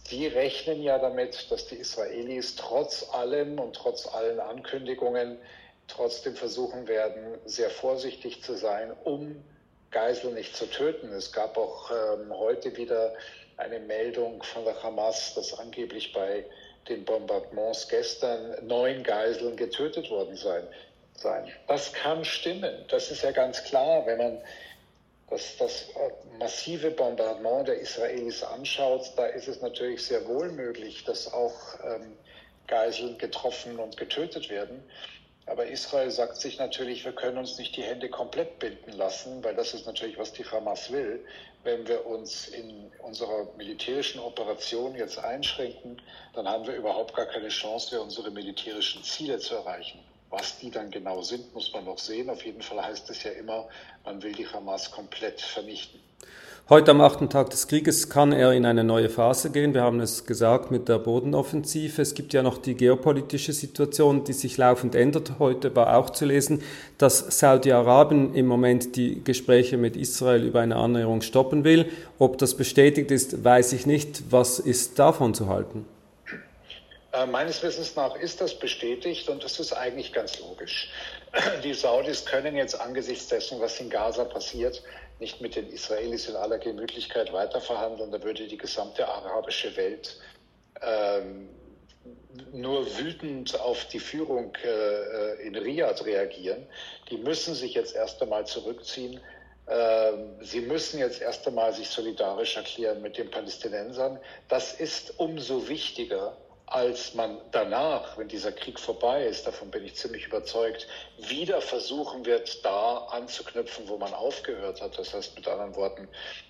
sie 0.09 0.26
rechnen 0.26 0.82
ja 0.82 0.99
damit, 0.99 1.50
dass 1.50 1.66
die 1.66 1.76
Israelis 1.76 2.56
trotz 2.56 3.09
allem 3.12 3.59
und 3.59 3.75
trotz 3.76 4.06
allen 4.06 4.40
Ankündigungen 4.40 5.38
trotzdem 5.88 6.37
versuchen 6.37 6.88
werden, 6.88 7.38
sehr 7.44 7.71
vorsichtig 7.71 8.42
zu 8.42 8.54
sein, 8.54 8.92
um 9.04 9.42
Geisel 9.90 10.32
nicht 10.32 10.56
zu 10.56 10.66
töten. 10.66 11.12
Es 11.12 11.32
gab 11.32 11.59
auch 11.59 11.90
ähm, 11.90 12.32
heute 12.32 12.76
wieder 12.76 13.12
eine 13.59 13.80
Meldung 13.80 14.42
von 14.42 14.64
der 14.64 14.82
Hamas, 14.82 15.35
dass 15.35 15.59
angeblich 15.59 16.12
bei 16.12 16.44
den 16.88 17.04
Bombardements 17.04 17.88
gestern 17.88 18.66
neun 18.66 19.02
Geiseln 19.02 19.56
getötet 19.56 20.11
worden 20.11 20.37
sein. 21.14 21.50
Das 21.69 21.92
kann 21.92 22.25
stimmen. 22.25 22.85
Das 22.88 23.11
ist 23.11 23.23
ja 23.23 23.31
ganz 23.31 23.62
klar, 23.64 24.07
wenn 24.07 24.19
man 24.19 24.38
das, 25.31 25.57
das 25.57 25.87
massive 26.38 26.90
Bombardement 26.90 27.69
der 27.69 27.81
Israelis 27.81 28.42
anschaut, 28.42 29.12
da 29.16 29.26
ist 29.26 29.49
es 29.49 29.62
natürlich 29.62 30.04
sehr 30.04 30.26
wohl 30.26 30.50
möglich, 30.52 31.04
dass 31.04 31.33
auch 31.33 31.54
ähm, 31.85 32.12
Geiseln 32.66 33.16
getroffen 33.19 33.78
und 33.78 33.97
getötet 33.97 34.50
werden. 34.50 34.83
Aber 35.47 35.66
Israel 35.66 36.11
sagt 36.11 36.37
sich 36.37 36.59
natürlich, 36.59 37.04
wir 37.04 37.12
können 37.12 37.38
uns 37.38 37.59
nicht 37.59 37.76
die 37.76 37.83
Hände 37.83 38.09
komplett 38.09 38.61
binden 38.61 38.92
lassen, 38.92 39.42
weil 39.42 39.57
das 39.57 39.75
ist 39.75 39.87
natürlich, 39.87 40.16
was 40.16 40.33
die 40.33 40.45
Hamas 40.45 40.92
will. 40.92 41.25
Wenn 41.64 41.87
wir 41.88 42.07
uns 42.07 42.49
in 42.49 42.92
unserer 43.02 43.49
militärischen 43.57 44.21
Operation 44.21 44.95
jetzt 44.95 45.19
einschränken, 45.19 46.00
dann 46.35 46.47
haben 46.47 46.66
wir 46.66 46.75
überhaupt 46.75 47.14
gar 47.14 47.26
keine 47.26 47.49
Chance 47.49 48.00
unsere 48.00 48.31
militärischen 48.31 49.02
Ziele 49.02 49.38
zu 49.38 49.57
erreichen. 49.57 49.99
Was 50.33 50.59
die 50.59 50.71
dann 50.71 50.91
genau 50.91 51.21
sind, 51.21 51.53
muss 51.55 51.71
man 51.75 51.85
noch 51.85 51.99
sehen. 51.99 52.31
Auf 52.31 52.43
jeden 52.45 52.62
Fall 52.62 52.83
heißt 52.83 53.09
es 53.11 53.23
ja 53.23 53.33
immer, 53.33 53.69
man 54.03 54.23
will 54.23 54.33
die 54.33 54.47
Hamas 54.47 54.91
komplett 54.91 55.43
vernichten. 55.43 56.01
Heute 56.71 56.93
am 56.93 57.03
achten 57.03 57.29
Tag 57.29 57.51
des 57.51 57.69
Krieges 57.69 58.09
kann 58.09 58.33
er 58.33 58.53
in 58.53 58.65
eine 58.65 58.83
neue 58.83 59.11
Phase 59.11 59.51
gehen. 59.51 59.75
Wir 59.75 59.83
haben 59.83 60.01
es 60.01 60.25
gesagt 60.25 60.71
mit 60.71 60.89
der 60.89 61.01
Bodenoffensive. 61.01 62.01
Es 62.01 62.15
gibt 62.15 62.33
ja 62.33 62.43
noch 62.43 62.57
die 62.57 62.75
geopolitische 62.77 63.53
Situation, 63.53 64.25
die 64.25 64.33
sich 64.33 64.57
laufend 64.57 64.95
ändert. 64.95 65.33
Heute 65.39 65.77
war 65.77 65.99
auch 65.99 66.09
zu 66.09 66.25
lesen, 66.25 66.62
dass 66.97 67.39
Saudi-Arabien 67.39 68.33
im 68.35 68.47
Moment 68.47 68.97
die 68.97 69.23
Gespräche 69.23 69.77
mit 69.77 69.97
Israel 69.97 70.45
über 70.45 70.61
eine 70.61 70.77
Annäherung 70.77 71.21
stoppen 71.21 71.65
will. 71.65 71.91
Ob 72.19 72.39
das 72.39 72.57
bestätigt 72.57 73.11
ist, 73.11 73.45
weiß 73.45 73.75
ich 73.75 73.85
nicht. 73.85 74.23
Was 74.31 74.59
ist 74.59 74.99
davon 74.99 75.35
zu 75.35 75.49
halten? 75.49 75.85
Äh, 77.12 77.26
meines 77.26 77.62
Wissens 77.62 77.95
nach 77.95 78.16
ist 78.16 78.40
das 78.40 78.59
bestätigt 78.59 79.28
und 79.28 79.45
das 79.45 79.61
ist 79.61 79.73
eigentlich 79.73 80.12
ganz 80.12 80.38
logisch. 80.40 80.90
Die 81.62 81.75
Saudis 81.75 82.25
können 82.25 82.57
jetzt 82.57 82.81
angesichts 82.81 83.28
dessen, 83.28 83.61
was 83.61 83.78
in 83.81 83.90
Gaza 83.90 84.25
passiert, 84.25 84.83
nicht 85.19 85.40
mit 85.40 85.54
den 85.54 85.69
Israelis 85.71 86.28
in 86.28 86.37
aller 86.37 86.59
Gemütlichkeit 86.59 87.33
weiterverhandeln. 87.33 88.11
Da 88.11 88.23
würde 88.23 88.47
die 88.47 88.57
gesamte 88.57 89.07
arabische 89.07 89.76
Welt 89.76 90.19
ähm, 90.81 91.50
nur 92.52 92.87
wütend 92.99 93.61
auf 93.61 93.85
die 93.87 94.00
Führung 94.00 94.57
äh, 94.64 95.47
in 95.47 95.54
Riyadh 95.54 96.04
reagieren. 96.04 96.66
Die 97.11 97.19
müssen 97.19 97.54
sich 97.54 97.75
jetzt 97.75 97.95
erst 97.95 98.23
einmal 98.23 98.47
zurückziehen. 98.47 99.21
Ähm, 99.69 100.37
sie 100.40 100.61
müssen 100.61 100.99
jetzt 100.99 101.21
erst 101.21 101.47
einmal 101.47 101.73
sich 101.75 101.88
solidarisch 101.88 102.57
erklären 102.57 103.02
mit 103.02 103.19
den 103.19 103.31
Palästinensern. 103.31 104.19
Das 104.49 104.73
ist 104.73 105.21
umso 105.21 105.69
wichtiger, 105.69 106.37
als 106.66 107.14
man 107.14 107.38
danach, 107.50 108.16
wenn 108.16 108.28
dieser 108.28 108.52
Krieg 108.52 108.78
vorbei 108.78 109.25
ist, 109.26 109.47
davon 109.47 109.71
bin 109.71 109.85
ich 109.85 109.95
ziemlich 109.95 110.26
überzeugt, 110.26 110.87
wieder 111.19 111.61
versuchen 111.61 112.25
wird, 112.25 112.64
da 112.64 112.99
anzuknüpfen, 113.11 113.88
wo 113.88 113.99
man 113.99 114.14
aufgehört 114.14 114.81
hat. 114.81 114.99
Das 114.99 115.12
heißt 115.12 115.35
mit 115.37 115.47
anderen 115.47 115.75
Worten, 115.76 116.09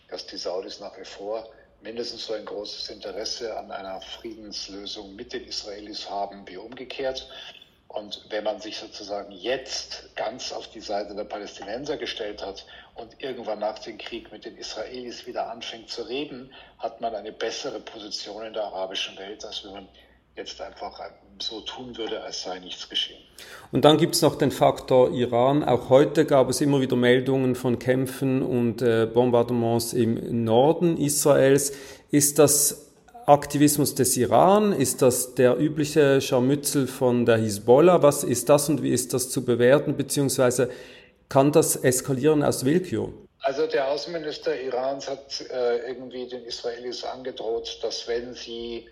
dass 0.08 0.26
die 0.26 0.36
Saudis 0.36 0.80
nach 0.80 0.96
wie 0.98 1.04
vor 1.04 1.48
mindestens 1.82 2.26
so 2.26 2.34
ein 2.34 2.44
großes 2.44 2.90
Interesse 2.90 3.56
an 3.56 3.70
einer 3.70 4.00
Friedenslösung 4.00 5.16
mit 5.16 5.32
den 5.32 5.44
Israelis 5.46 6.08
haben 6.08 6.46
wie 6.46 6.56
umgekehrt. 6.56 7.28
Und 7.92 8.24
wenn 8.30 8.44
man 8.44 8.58
sich 8.58 8.78
sozusagen 8.78 9.32
jetzt 9.32 10.16
ganz 10.16 10.52
auf 10.52 10.68
die 10.68 10.80
Seite 10.80 11.14
der 11.14 11.24
Palästinenser 11.24 11.98
gestellt 11.98 12.44
hat 12.44 12.64
und 12.94 13.22
irgendwann 13.22 13.58
nach 13.58 13.78
dem 13.80 13.98
Krieg 13.98 14.32
mit 14.32 14.46
den 14.46 14.56
Israelis 14.56 15.26
wieder 15.26 15.50
anfängt 15.50 15.90
zu 15.90 16.02
reden, 16.02 16.50
hat 16.78 17.02
man 17.02 17.14
eine 17.14 17.32
bessere 17.32 17.80
Position 17.80 18.46
in 18.46 18.54
der 18.54 18.64
arabischen 18.64 19.18
Welt, 19.18 19.44
als 19.44 19.64
wenn 19.64 19.72
man 19.72 19.88
jetzt 20.36 20.58
einfach 20.62 20.98
so 21.38 21.60
tun 21.60 21.96
würde, 21.98 22.22
als 22.22 22.42
sei 22.42 22.58
nichts 22.60 22.88
geschehen. 22.88 23.20
Und 23.72 23.84
dann 23.84 23.98
gibt 23.98 24.14
es 24.14 24.22
noch 24.22 24.36
den 24.36 24.50
Faktor 24.50 25.10
Iran. 25.10 25.62
Auch 25.62 25.90
heute 25.90 26.24
gab 26.24 26.48
es 26.48 26.62
immer 26.62 26.80
wieder 26.80 26.96
Meldungen 26.96 27.54
von 27.54 27.78
Kämpfen 27.78 28.42
und 28.42 28.80
äh, 28.80 29.06
Bombardements 29.06 29.92
im 29.92 30.44
Norden 30.44 30.96
Israels. 30.96 31.72
Ist 32.10 32.38
das 32.38 32.91
Aktivismus 33.26 33.94
des 33.94 34.16
Iran? 34.16 34.72
Ist 34.72 35.02
das 35.02 35.34
der 35.34 35.56
übliche 35.56 36.20
Scharmützel 36.20 36.86
von 36.86 37.24
der 37.24 37.36
Hisbollah? 37.36 38.02
Was 38.02 38.24
ist 38.24 38.48
das 38.48 38.68
und 38.68 38.82
wie 38.82 38.90
ist 38.90 39.14
das 39.14 39.30
zu 39.30 39.44
bewerten? 39.44 39.96
Beziehungsweise 39.96 40.70
kann 41.28 41.52
das 41.52 41.76
eskalieren 41.76 42.42
aus 42.42 42.64
Willkür? 42.64 43.12
Also 43.40 43.66
der 43.66 43.88
Außenminister 43.88 44.60
Irans 44.60 45.08
hat 45.08 45.40
äh, 45.50 45.88
irgendwie 45.88 46.28
den 46.28 46.44
Israelis 46.44 47.04
angedroht, 47.04 47.78
dass 47.82 48.06
wenn 48.06 48.34
sie 48.34 48.88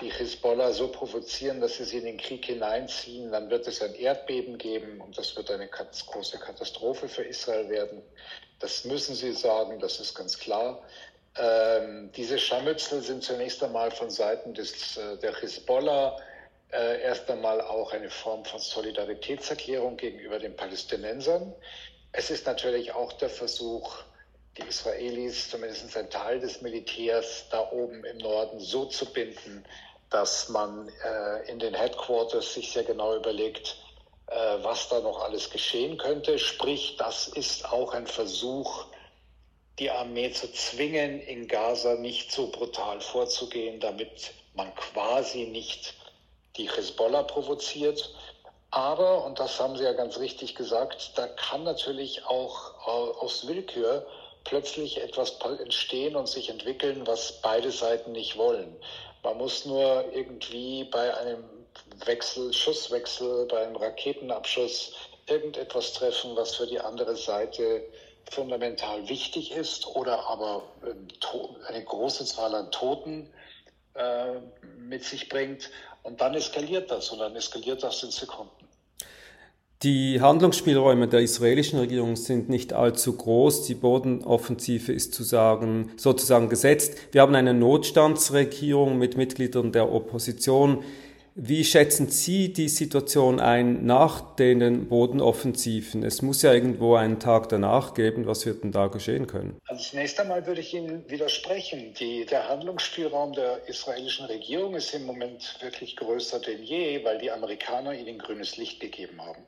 die 0.00 0.10
Hisbollah 0.10 0.72
so 0.72 0.88
provozieren, 0.88 1.60
dass 1.60 1.76
sie 1.76 1.84
sie 1.84 1.98
in 1.98 2.04
den 2.04 2.16
Krieg 2.16 2.44
hineinziehen, 2.44 3.30
dann 3.32 3.50
wird 3.50 3.66
es 3.66 3.82
ein 3.82 3.94
Erdbeben 3.94 4.58
geben 4.58 5.00
und 5.00 5.18
das 5.18 5.36
wird 5.36 5.50
eine 5.50 5.68
große 5.68 6.38
Katastrophe 6.38 7.08
für 7.08 7.22
Israel 7.22 7.68
werden. 7.68 8.02
Das 8.60 8.84
müssen 8.84 9.14
sie 9.14 9.32
sagen, 9.32 9.78
das 9.80 10.00
ist 10.00 10.14
ganz 10.14 10.38
klar. 10.38 10.82
Ähm, 11.36 12.10
diese 12.12 12.38
Scharmützel 12.38 13.02
sind 13.02 13.22
zunächst 13.22 13.62
einmal 13.62 13.90
von 13.90 14.10
Seiten 14.10 14.52
des, 14.52 14.96
äh, 14.96 15.16
der 15.18 15.34
Hisbollah 15.36 16.16
äh, 16.72 17.02
erst 17.02 17.30
einmal 17.30 17.60
auch 17.60 17.92
eine 17.92 18.10
Form 18.10 18.44
von 18.44 18.58
Solidaritätserklärung 18.58 19.96
gegenüber 19.96 20.38
den 20.38 20.56
Palästinensern. 20.56 21.54
Es 22.12 22.30
ist 22.30 22.46
natürlich 22.46 22.92
auch 22.92 23.12
der 23.14 23.30
Versuch, 23.30 23.96
die 24.56 24.62
Israelis, 24.62 25.50
zumindest 25.50 25.96
ein 25.96 26.10
Teil 26.10 26.40
des 26.40 26.60
Militärs 26.60 27.46
da 27.50 27.70
oben 27.70 28.04
im 28.04 28.18
Norden, 28.18 28.58
so 28.58 28.86
zu 28.86 29.06
binden, 29.06 29.64
dass 30.10 30.48
man 30.48 30.88
äh, 31.04 31.48
in 31.48 31.60
den 31.60 31.74
Headquarters 31.74 32.54
sich 32.54 32.72
sehr 32.72 32.82
genau 32.82 33.14
überlegt, 33.14 33.76
äh, 34.26 34.34
was 34.62 34.88
da 34.88 35.00
noch 35.00 35.22
alles 35.22 35.50
geschehen 35.50 35.98
könnte. 35.98 36.38
Sprich, 36.38 36.96
das 36.98 37.28
ist 37.28 37.64
auch 37.72 37.94
ein 37.94 38.08
Versuch, 38.08 38.86
die 39.78 39.90
Armee 39.90 40.30
zu 40.32 40.52
zwingen, 40.52 41.20
in 41.22 41.48
Gaza 41.48 41.94
nicht 41.94 42.32
so 42.32 42.50
brutal 42.50 43.00
vorzugehen, 43.00 43.80
damit 43.80 44.32
man 44.54 44.74
quasi 44.74 45.44
nicht 45.44 45.94
die 46.56 46.68
Hezbollah 46.68 47.22
provoziert. 47.22 48.14
Aber, 48.70 49.24
und 49.24 49.38
das 49.40 49.58
haben 49.58 49.76
Sie 49.76 49.84
ja 49.84 49.92
ganz 49.92 50.18
richtig 50.18 50.54
gesagt, 50.54 51.12
da 51.16 51.26
kann 51.28 51.64
natürlich 51.64 52.24
auch 52.26 52.86
aus 52.86 53.46
Willkür 53.46 54.06
plötzlich 54.44 55.00
etwas 55.00 55.38
entstehen 55.60 56.16
und 56.16 56.28
sich 56.28 56.48
entwickeln, 56.48 57.06
was 57.06 57.40
beide 57.42 57.70
Seiten 57.70 58.12
nicht 58.12 58.36
wollen. 58.36 58.76
Man 59.22 59.36
muss 59.38 59.64
nur 59.64 60.04
irgendwie 60.12 60.84
bei 60.84 61.14
einem 61.16 61.44
Wechsel, 62.04 62.52
Schusswechsel, 62.52 63.46
bei 63.46 63.64
einem 63.64 63.76
Raketenabschuss 63.76 64.92
irgendetwas 65.26 65.92
treffen, 65.92 66.34
was 66.36 66.54
für 66.54 66.66
die 66.66 66.80
andere 66.80 67.16
Seite 67.16 67.84
fundamental 68.30 69.08
wichtig 69.08 69.52
ist 69.52 69.86
oder 69.86 70.28
aber 70.28 70.62
ähm, 70.84 71.08
eine 71.68 71.84
große 71.84 72.24
Zahl 72.24 72.54
an 72.54 72.70
Toten 72.70 73.28
äh, 73.94 74.38
mit 74.78 75.04
sich 75.04 75.28
bringt. 75.28 75.70
Und 76.02 76.20
dann 76.20 76.34
eskaliert 76.34 76.90
das 76.90 77.10
und 77.10 77.18
dann 77.18 77.36
eskaliert 77.36 77.82
das 77.82 78.02
in 78.02 78.10
Sekunden. 78.10 78.50
Die 79.82 80.20
Handlungsspielräume 80.20 81.08
der 81.08 81.20
israelischen 81.20 81.78
Regierung 81.78 82.14
sind 82.16 82.50
nicht 82.50 82.74
allzu 82.74 83.16
groß. 83.16 83.62
Die 83.62 83.74
Bodenoffensive 83.74 84.92
ist 84.92 85.14
zu 85.14 85.22
sagen, 85.22 85.92
sozusagen 85.96 86.50
gesetzt. 86.50 86.98
Wir 87.12 87.22
haben 87.22 87.34
eine 87.34 87.54
Notstandsregierung 87.54 88.98
mit 88.98 89.16
Mitgliedern 89.16 89.72
der 89.72 89.90
Opposition. 89.90 90.84
Wie 91.36 91.64
schätzen 91.64 92.10
Sie 92.10 92.52
die 92.52 92.68
Situation 92.68 93.38
ein 93.38 93.86
nach 93.86 94.34
den 94.34 94.88
Bodenoffensiven? 94.88 96.02
Es 96.02 96.22
muss 96.22 96.42
ja 96.42 96.52
irgendwo 96.52 96.96
einen 96.96 97.20
Tag 97.20 97.48
danach 97.48 97.94
geben. 97.94 98.26
Was 98.26 98.46
wird 98.46 98.64
denn 98.64 98.72
da 98.72 98.88
geschehen 98.88 99.28
können? 99.28 99.60
Also 99.66 99.90
zunächst 99.90 100.18
einmal 100.18 100.44
würde 100.46 100.60
ich 100.60 100.74
Ihnen 100.74 101.08
widersprechen. 101.08 101.94
Die, 102.00 102.26
der 102.26 102.48
Handlungsspielraum 102.48 103.32
der 103.32 103.68
israelischen 103.68 104.26
Regierung 104.26 104.74
ist 104.74 104.92
im 104.92 105.06
Moment 105.06 105.56
wirklich 105.60 105.96
größer 105.96 106.40
denn 106.40 106.64
je, 106.64 107.04
weil 107.04 107.18
die 107.18 107.30
Amerikaner 107.30 107.94
ihnen 107.94 108.18
grünes 108.18 108.56
Licht 108.56 108.80
gegeben 108.80 109.20
haben. 109.20 109.42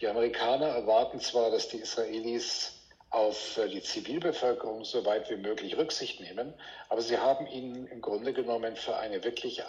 Die 0.00 0.08
Amerikaner 0.08 0.66
erwarten 0.66 1.18
zwar, 1.20 1.50
dass 1.50 1.68
die 1.68 1.78
Israelis 1.78 2.72
auf 3.12 3.58
äh, 3.58 3.68
die 3.68 3.82
Zivilbevölkerung 3.82 4.84
so 4.84 5.04
weit 5.04 5.28
wie 5.30 5.36
möglich 5.36 5.76
Rücksicht 5.76 6.20
nehmen. 6.20 6.54
Aber 6.88 7.02
sie 7.02 7.18
haben 7.18 7.46
ihnen 7.46 7.86
im 7.86 8.00
Grunde 8.00 8.32
genommen 8.32 8.74
für 8.74 8.96
eine 8.96 9.22
wirklich 9.22 9.62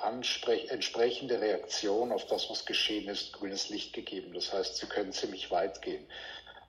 entsprechende 0.69 1.41
Reaktion 1.41 2.11
auf 2.13 2.25
das, 2.25 2.49
was 2.49 2.65
geschehen 2.65 3.09
ist, 3.09 3.33
grünes 3.33 3.69
Licht 3.69 3.93
gegeben. 3.93 4.33
Das 4.33 4.53
heißt, 4.53 4.77
sie 4.77 4.87
können 4.87 5.11
ziemlich 5.11 5.51
weit 5.51 5.81
gehen. 5.81 6.05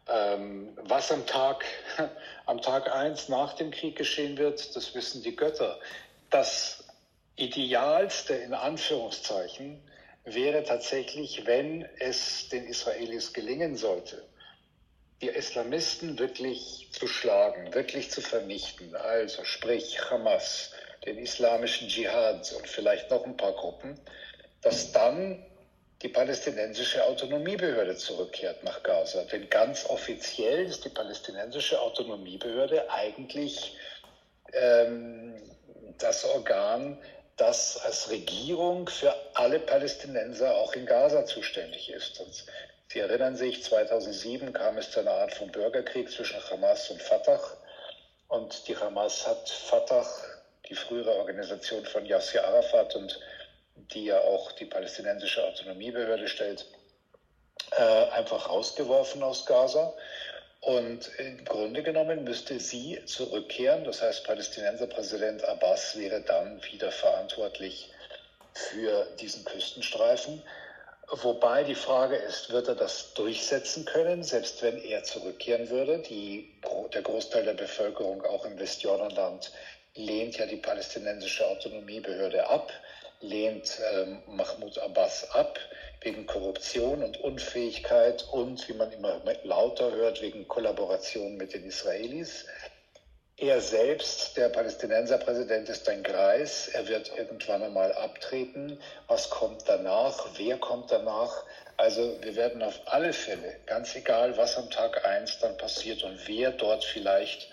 Ähm, 0.09 0.77
was 0.83 1.13
am 1.13 1.25
Tag, 1.27 1.65
am 2.47 2.61
Tag 2.61 2.93
1 2.93 3.29
nach 3.29 3.55
dem 3.55 3.71
Krieg 3.71 3.97
geschehen 3.97 4.37
wird, 4.37 4.75
das 4.75 4.95
wissen 4.97 5.23
die 5.23 5.37
Götter. 5.37 5.79
Das 6.31 6.85
Idealste 7.37 8.35
in 8.35 8.53
Anführungszeichen 8.53 9.81
wäre 10.25 10.65
tatsächlich, 10.65 11.47
wenn 11.47 11.89
es 12.01 12.49
den 12.49 12.67
Israelis 12.67 13.33
gelingen 13.33 13.77
sollte, 13.77 14.25
die 15.23 15.29
Islamisten 15.29 16.19
wirklich 16.19 16.89
zu 16.91 17.07
schlagen, 17.07 17.73
wirklich 17.75 18.11
zu 18.11 18.21
vernichten. 18.21 18.95
Also 18.97 19.45
sprich 19.45 20.11
Hamas, 20.11 20.71
den 21.05 21.19
islamischen 21.19 21.89
Dschihad 21.89 22.53
und 22.53 22.69
vielleicht 22.69 23.11
noch 23.11 23.25
ein 23.25 23.37
paar 23.37 23.53
Gruppen, 23.53 23.99
dass 24.63 24.93
dann 24.93 25.39
die 26.03 26.09
palästinensische 26.09 27.05
Autonomiebehörde 27.05 27.97
zurückkehrt 27.97 28.63
nach 28.63 28.83
Gaza. 28.83 29.25
Denn 29.25 29.49
ganz 29.49 29.87
offiziell 29.87 30.67
ist 30.67 30.85
die 30.85 30.91
palästinensische 30.91 31.81
Autonomiebehörde 31.81 32.91
eigentlich 32.91 33.75
ähm, 34.53 35.41
das 35.99 36.25
Organ, 36.25 36.99
das 37.37 37.79
als 37.79 38.11
Regierung 38.11 38.89
für 38.89 39.15
alle 39.35 39.59
Palästinenser 39.59 40.55
auch 40.55 40.75
in 40.75 40.87
Gaza 40.87 41.25
zuständig 41.25 41.91
ist. 41.91 42.21
Und 42.21 42.45
Sie 42.95 43.01
erinnern 43.01 43.37
sich, 43.37 43.61
2007 43.61 44.53
kam 44.53 44.79
es 44.79 44.93
zu 44.93 45.01
einer 45.01 45.11
Art 45.11 45.35
von 45.35 45.51
Bürgerkrieg 45.51 46.09
zwischen 46.09 46.39
Hamas 46.49 46.91
und 46.91 47.03
Fatah. 47.03 47.41
Und 48.29 48.69
die 48.69 48.77
Hamas 48.77 49.27
hat 49.27 49.49
Fatah, 49.49 50.07
die 50.69 50.77
frühere 50.77 51.11
Organisation 51.17 51.85
von 51.87 52.07
Yasser 52.07 52.47
Arafat 52.47 52.95
und 52.95 53.19
die 53.75 54.05
ja 54.05 54.21
auch 54.21 54.53
die 54.53 54.67
palästinensische 54.67 55.45
Autonomiebehörde 55.45 56.29
stellt, 56.29 56.67
äh, 57.73 57.83
einfach 57.83 58.49
rausgeworfen 58.49 59.25
aus 59.25 59.45
Gaza. 59.45 59.93
Und 60.61 61.11
im 61.19 61.45
Grunde 61.45 61.83
genommen 61.83 62.23
müsste 62.23 62.61
sie 62.61 63.05
zurückkehren. 63.07 63.83
Das 63.83 64.03
heißt, 64.03 64.23
Palästinenserpräsident 64.25 65.43
Abbas 65.43 65.99
wäre 65.99 66.21
dann 66.21 66.63
wieder 66.63 66.93
verantwortlich 66.93 67.91
für 68.53 69.05
diesen 69.19 69.45
Küstenstreifen. 69.45 70.45
Wobei 71.11 71.65
die 71.65 71.75
Frage 71.75 72.17
ist, 72.17 72.51
wird 72.51 72.69
er 72.69 72.75
das 72.75 73.13
durchsetzen 73.15 73.85
können, 73.85 74.23
selbst 74.23 74.63
wenn 74.63 74.79
er 74.79 75.03
zurückkehren 75.03 75.69
würde? 75.69 75.99
Die, 75.99 76.49
der 76.93 77.03
Großteil 77.03 77.45
der 77.45 77.55
Bevölkerung, 77.55 78.23
auch 78.23 78.45
im 78.45 78.59
Westjordanland, 78.59 79.53
lehnt 79.95 80.39
ja 80.39 80.47
die 80.47 80.57
palästinensische 80.57 81.47
Autonomiebehörde 81.47 82.49
ab 82.49 82.73
lehnt 83.25 83.81
ähm, 83.93 84.23
Mahmoud 84.27 84.79
Abbas 84.79 85.25
ab 85.31 85.59
wegen 86.03 86.27
Korruption 86.27 87.03
und 87.03 87.19
Unfähigkeit 87.21 88.23
und, 88.31 88.69
wie 88.69 88.75
man 88.75 88.93
immer 88.93 89.21
lauter 89.43 89.93
hört, 89.93 90.21
wegen 90.21 90.47
Kollaboration 90.47 91.37
mit 91.37 91.55
den 91.55 91.65
Israelis. 91.65 92.45
Er 93.37 93.61
selbst, 93.61 94.37
der 94.37 94.49
Palästinenserpräsident, 94.49 95.69
ist 95.69 95.89
ein 95.89 96.05
Greis. 96.05 96.69
Er 96.69 96.87
wird 96.87 97.11
irgendwann 97.19 97.65
einmal 97.65 97.93
abtreten. 97.93 98.79
Was 99.09 99.29
kommt 99.29 99.69
danach? 99.69 100.25
Wer 100.37 100.57
kommt 100.59 100.93
danach? 100.93 101.45
Also 101.77 102.17
wir 102.23 102.37
werden 102.37 102.63
auf 102.63 102.81
alle 102.85 103.13
Fälle, 103.13 103.57
ganz 103.67 103.97
egal, 103.97 104.37
was 104.37 104.57
am 104.57 104.71
Tag 104.71 105.05
1 105.05 105.41
dann 105.41 105.57
passiert 105.57 106.05
und 106.05 106.29
wer 106.29 106.53
dort 106.53 106.85
vielleicht 106.85 107.49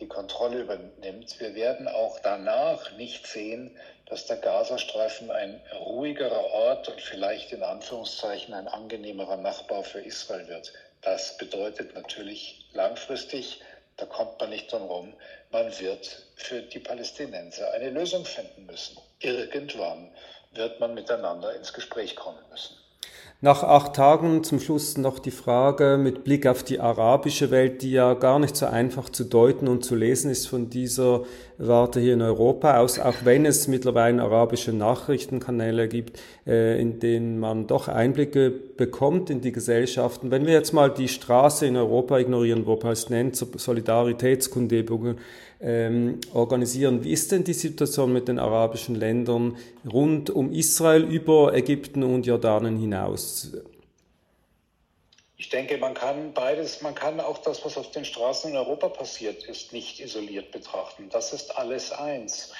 die 0.00 0.06
Kontrolle 0.06 0.60
übernimmt, 0.60 1.40
wir 1.40 1.54
werden 1.54 1.88
auch 1.88 2.18
danach 2.20 2.90
nicht 2.92 3.26
sehen, 3.26 3.74
dass 4.06 4.26
der 4.26 4.36
Gazastreifen 4.36 5.30
ein 5.30 5.62
ruhigerer 5.72 6.44
Ort 6.52 6.88
und 6.88 7.00
vielleicht 7.00 7.52
in 7.52 7.62
Anführungszeichen 7.62 8.52
ein 8.52 8.68
angenehmerer 8.68 9.38
Nachbar 9.38 9.82
für 9.84 10.00
Israel 10.00 10.46
wird. 10.48 10.74
Das 11.00 11.36
bedeutet 11.36 11.94
natürlich 11.94 12.66
langfristig, 12.72 13.60
da 14.02 14.06
kommt 14.06 14.40
man 14.40 14.50
nicht 14.50 14.72
drum 14.72 14.82
rum, 14.82 15.12
man 15.52 15.66
wird 15.78 16.26
für 16.34 16.60
die 16.60 16.80
Palästinenser 16.80 17.72
eine 17.72 17.90
Lösung 17.90 18.24
finden 18.24 18.66
müssen. 18.66 18.96
Irgendwann 19.20 20.10
wird 20.54 20.80
man 20.80 20.94
miteinander 20.94 21.54
ins 21.54 21.72
Gespräch 21.72 22.16
kommen 22.16 22.42
müssen. 22.50 22.76
Nach 23.40 23.62
acht 23.62 23.94
Tagen 23.94 24.42
zum 24.42 24.58
Schluss 24.58 24.96
noch 24.98 25.20
die 25.20 25.30
Frage 25.30 25.98
mit 25.98 26.24
Blick 26.24 26.48
auf 26.48 26.64
die 26.64 26.80
arabische 26.80 27.52
Welt, 27.52 27.82
die 27.82 27.92
ja 27.92 28.14
gar 28.14 28.40
nicht 28.40 28.56
so 28.56 28.66
einfach 28.66 29.08
zu 29.08 29.24
deuten 29.24 29.68
und 29.68 29.84
zu 29.84 29.94
lesen 29.94 30.30
ist 30.30 30.48
von 30.48 30.68
dieser 30.68 31.24
Warte 31.64 32.00
hier 32.00 32.14
in 32.14 32.22
Europa 32.22 32.78
aus, 32.78 32.98
auch 32.98 33.14
wenn 33.24 33.46
es 33.46 33.68
mittlerweile 33.68 34.22
arabische 34.22 34.72
Nachrichtenkanäle 34.72 35.86
gibt, 35.86 36.18
äh, 36.46 36.80
in 36.80 36.98
denen 36.98 37.38
man 37.38 37.68
doch 37.68 37.86
Einblicke 37.86 38.50
bekommt 38.50 39.30
in 39.30 39.40
die 39.40 39.52
Gesellschaften. 39.52 40.30
Wenn 40.32 40.44
wir 40.44 40.54
jetzt 40.54 40.72
mal 40.72 40.90
die 40.90 41.08
Straße 41.08 41.66
in 41.66 41.76
Europa 41.76 42.18
ignorieren, 42.18 42.66
wo 42.66 42.76
Palästinenser 42.76 43.46
Solidaritätskundgebungen 43.56 45.18
ähm, 45.62 46.18
organisieren. 46.34 47.04
Wie 47.04 47.12
ist 47.12 47.30
denn 47.30 47.44
die 47.44 47.52
Situation 47.52 48.12
mit 48.12 48.26
den 48.28 48.38
arabischen 48.38 48.96
Ländern 48.96 49.56
rund 49.90 50.28
um 50.28 50.50
Israel 50.52 51.04
über 51.04 51.54
Ägypten 51.54 52.02
und 52.02 52.26
Jordanien 52.26 52.76
hinaus? 52.76 53.52
Ich 55.42 55.48
denke, 55.48 55.76
man 55.76 55.92
kann 55.92 56.32
beides, 56.34 56.82
man 56.82 56.94
kann 56.94 57.18
auch 57.18 57.38
das, 57.38 57.64
was 57.64 57.76
auf 57.76 57.90
den 57.90 58.04
Straßen 58.04 58.52
in 58.52 58.56
Europa 58.56 58.88
passiert 58.88 59.42
ist, 59.42 59.72
nicht 59.72 59.98
isoliert 59.98 60.52
betrachten. 60.52 61.08
Das 61.10 61.32
ist 61.32 61.56
alles 61.58 61.90
eins. 61.90 62.52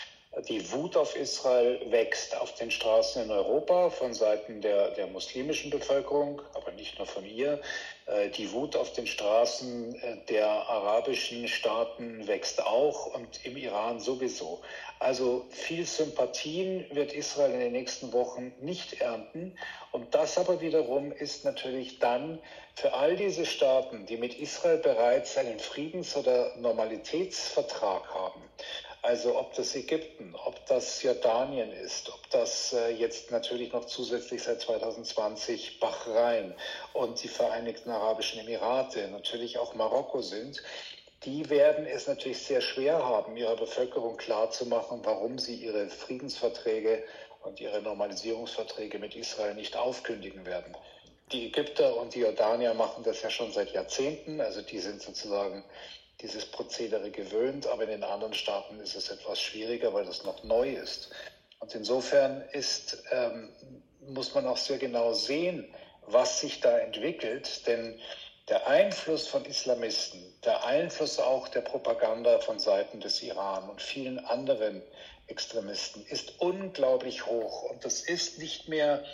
Die 0.48 0.72
Wut 0.72 0.96
auf 0.96 1.14
Israel 1.14 1.78
wächst 1.90 2.34
auf 2.40 2.54
den 2.54 2.70
Straßen 2.70 3.24
in 3.24 3.30
Europa 3.30 3.90
von 3.90 4.14
Seiten 4.14 4.62
der, 4.62 4.92
der 4.92 5.06
muslimischen 5.06 5.70
Bevölkerung, 5.70 6.40
aber 6.54 6.72
nicht 6.72 6.96
nur 6.96 7.06
von 7.06 7.26
ihr. 7.26 7.60
Äh, 8.06 8.30
die 8.30 8.50
Wut 8.50 8.74
auf 8.74 8.94
den 8.94 9.06
Straßen 9.06 9.94
äh, 9.94 10.16
der 10.30 10.46
arabischen 10.48 11.48
Staaten 11.48 12.26
wächst 12.26 12.64
auch 12.64 13.14
und 13.14 13.44
im 13.44 13.58
Iran 13.58 14.00
sowieso. 14.00 14.62
Also 15.00 15.44
viel 15.50 15.84
Sympathien 15.84 16.86
wird 16.92 17.12
Israel 17.12 17.52
in 17.52 17.60
den 17.60 17.72
nächsten 17.72 18.14
Wochen 18.14 18.54
nicht 18.58 19.02
ernten. 19.02 19.54
Und 19.90 20.14
das 20.14 20.38
aber 20.38 20.62
wiederum 20.62 21.12
ist 21.12 21.44
natürlich 21.44 21.98
dann 21.98 22.38
für 22.74 22.94
all 22.94 23.16
diese 23.16 23.44
Staaten, 23.44 24.06
die 24.06 24.16
mit 24.16 24.38
Israel 24.38 24.78
bereits 24.78 25.36
einen 25.36 25.58
Friedens- 25.58 26.16
oder 26.16 26.56
Normalitätsvertrag 26.56 28.08
haben, 28.14 28.40
also 29.02 29.36
ob 29.36 29.52
das 29.54 29.74
Ägypten, 29.74 30.34
ob 30.44 30.64
das 30.66 31.02
Jordanien 31.02 31.72
ist, 31.72 32.08
ob 32.08 32.30
das 32.30 32.72
äh, 32.72 32.90
jetzt 32.90 33.32
natürlich 33.32 33.72
noch 33.72 33.84
zusätzlich 33.84 34.44
seit 34.44 34.60
2020 34.60 35.80
Bahrain 35.80 36.54
und 36.92 37.20
die 37.22 37.28
Vereinigten 37.28 37.90
Arabischen 37.90 38.40
Emirate, 38.40 39.08
natürlich 39.08 39.58
auch 39.58 39.74
Marokko 39.74 40.22
sind, 40.22 40.62
die 41.24 41.50
werden 41.50 41.84
es 41.84 42.06
natürlich 42.06 42.38
sehr 42.38 42.60
schwer 42.60 43.04
haben, 43.04 43.36
ihrer 43.36 43.56
Bevölkerung 43.56 44.16
klarzumachen, 44.16 45.04
warum 45.04 45.38
sie 45.38 45.56
ihre 45.56 45.88
Friedensverträge 45.88 47.04
und 47.42 47.60
ihre 47.60 47.82
Normalisierungsverträge 47.82 48.98
mit 49.00 49.16
Israel 49.16 49.54
nicht 49.54 49.76
aufkündigen 49.76 50.46
werden. 50.46 50.76
Die 51.32 51.46
Ägypter 51.46 51.96
und 51.96 52.14
die 52.14 52.20
Jordanier 52.20 52.74
machen 52.74 53.02
das 53.04 53.22
ja 53.22 53.30
schon 53.30 53.52
seit 53.52 53.72
Jahrzehnten, 53.72 54.40
also 54.40 54.62
die 54.62 54.78
sind 54.78 55.00
sozusagen 55.00 55.64
dieses 56.22 56.46
Prozedere 56.46 57.10
gewöhnt, 57.10 57.66
aber 57.66 57.84
in 57.84 57.90
den 57.90 58.04
anderen 58.04 58.34
Staaten 58.34 58.78
ist 58.80 58.94
es 58.94 59.10
etwas 59.10 59.40
schwieriger, 59.40 59.92
weil 59.92 60.04
das 60.04 60.24
noch 60.24 60.42
neu 60.44 60.70
ist. 60.70 61.10
Und 61.58 61.74
insofern 61.74 62.42
ist, 62.52 63.02
ähm, 63.10 63.50
muss 64.08 64.34
man 64.34 64.46
auch 64.46 64.56
sehr 64.56 64.78
genau 64.78 65.12
sehen, 65.12 65.72
was 66.06 66.40
sich 66.40 66.60
da 66.60 66.78
entwickelt, 66.78 67.66
denn 67.66 67.98
der 68.48 68.66
Einfluss 68.66 69.28
von 69.28 69.44
Islamisten, 69.44 70.20
der 70.44 70.64
Einfluss 70.64 71.18
auch 71.20 71.48
der 71.48 71.60
Propaganda 71.60 72.40
von 72.40 72.58
Seiten 72.58 73.00
des 73.00 73.22
Iran 73.22 73.68
und 73.70 73.80
vielen 73.80 74.18
anderen 74.18 74.82
Extremisten 75.28 76.04
ist 76.06 76.40
unglaublich 76.40 77.26
hoch. 77.26 77.70
Und 77.70 77.84
das 77.84 78.00
ist 78.00 78.38
nicht 78.38 78.68
mehr 78.68 79.04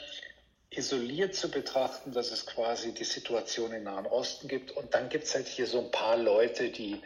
isoliert 0.71 1.35
zu 1.35 1.51
betrachten, 1.51 2.13
dass 2.13 2.31
es 2.31 2.47
quasi 2.47 2.93
die 2.93 3.05
Situation 3.05 3.73
im 3.73 3.85
Nahen 3.85 4.07
Osten 4.07 4.49
gibt. 4.49 4.73
Und 4.73 4.93
dann 4.95 5.09
gibt 5.09 5.25
es 5.25 5.35
halt 5.35 5.47
hier 5.47 5.67
so 5.67 5.81
ein 5.81 5.91
paar 5.91 6.17
Leute, 6.17 6.71
die 6.71 7.01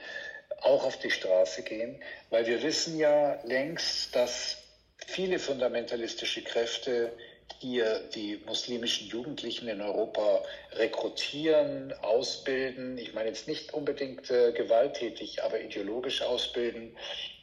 auch 0.62 0.85
auf 0.85 0.98
die 0.98 1.11
Straße 1.11 1.62
gehen, 1.62 2.01
weil 2.31 2.46
wir 2.46 2.62
wissen 2.62 2.98
ja 2.98 3.40
längst, 3.44 4.14
dass 4.14 4.59
viele 5.07 5.38
fundamentalistische 5.38 6.42
Kräfte 6.42 7.12
hier 7.59 8.01
die 8.14 8.40
muslimischen 8.46 9.09
Jugendlichen 9.09 9.68
in 9.68 9.81
Europa 9.81 10.42
rekrutieren, 10.72 11.92
ausbilden. 12.03 12.96
Ich 12.98 13.12
meine 13.12 13.29
jetzt 13.29 13.48
nicht 13.48 13.75
unbedingt 13.75 14.31
äh, 14.31 14.53
gewalttätig, 14.53 15.42
aber 15.42 15.61
ideologisch 15.61 16.22
ausbilden 16.22 16.96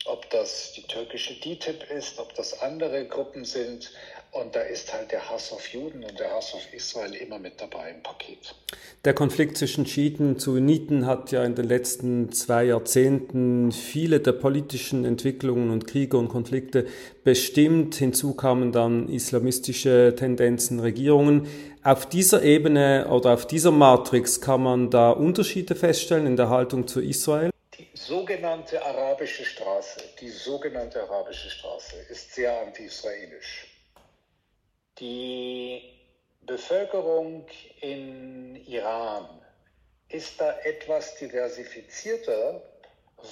ob 0.05 0.29
das 0.29 0.73
die 0.73 0.83
türkische 0.83 1.33
DTIP 1.35 1.89
ist, 1.91 2.19
ob 2.19 2.33
das 2.35 2.61
andere 2.61 3.05
Gruppen 3.05 3.45
sind. 3.45 3.91
Und 4.31 4.55
da 4.55 4.61
ist 4.61 4.93
halt 4.93 5.11
der 5.11 5.27
Hass 5.27 5.51
auf 5.51 5.67
Juden 5.69 6.03
und 6.03 6.19
der 6.19 6.31
Hass 6.31 6.53
auf 6.53 6.71
Israel 6.71 7.13
immer 7.15 7.39
mit 7.39 7.59
dabei 7.59 7.89
im 7.89 8.03
Paket. 8.03 8.53
Der 9.03 9.13
Konflikt 9.13 9.57
zwischen 9.57 9.87
Schiiten 9.87 10.29
und 10.29 10.41
Sunniten 10.41 11.07
hat 11.07 11.31
ja 11.31 11.43
in 11.43 11.55
den 11.55 11.65
letzten 11.65 12.31
zwei 12.31 12.65
Jahrzehnten 12.65 13.71
viele 13.71 14.19
der 14.19 14.33
politischen 14.33 15.03
Entwicklungen 15.03 15.71
und 15.71 15.87
Kriege 15.87 16.17
und 16.17 16.29
Konflikte 16.29 16.85
bestimmt. 17.23 17.95
Hinzu 17.95 18.35
kamen 18.35 18.71
dann 18.71 19.09
islamistische 19.09 20.13
Tendenzen, 20.15 20.79
Regierungen. 20.79 21.47
Auf 21.83 22.05
dieser 22.05 22.43
Ebene 22.43 23.07
oder 23.09 23.33
auf 23.33 23.47
dieser 23.47 23.71
Matrix 23.71 24.41
kann 24.41 24.61
man 24.61 24.91
da 24.91 25.09
Unterschiede 25.09 25.73
feststellen 25.73 26.27
in 26.27 26.35
der 26.35 26.49
Haltung 26.49 26.87
zu 26.87 27.01
Israel? 27.01 27.49
Die 27.79 27.87
sogenannte 27.95 28.85
arabische 28.85 29.43
Straße, 29.43 30.01
die 30.21 30.29
sogenannte 30.29 31.01
arabische 31.01 31.49
Straße 31.49 31.95
ist 32.09 32.35
sehr 32.35 32.61
anti-israelisch. 32.61 33.68
Die 34.99 35.81
Bevölkerung 36.41 37.45
in 37.79 38.55
Iran 38.65 39.41
ist 40.09 40.41
da 40.41 40.59
etwas 40.59 41.15
diversifizierter, 41.15 42.61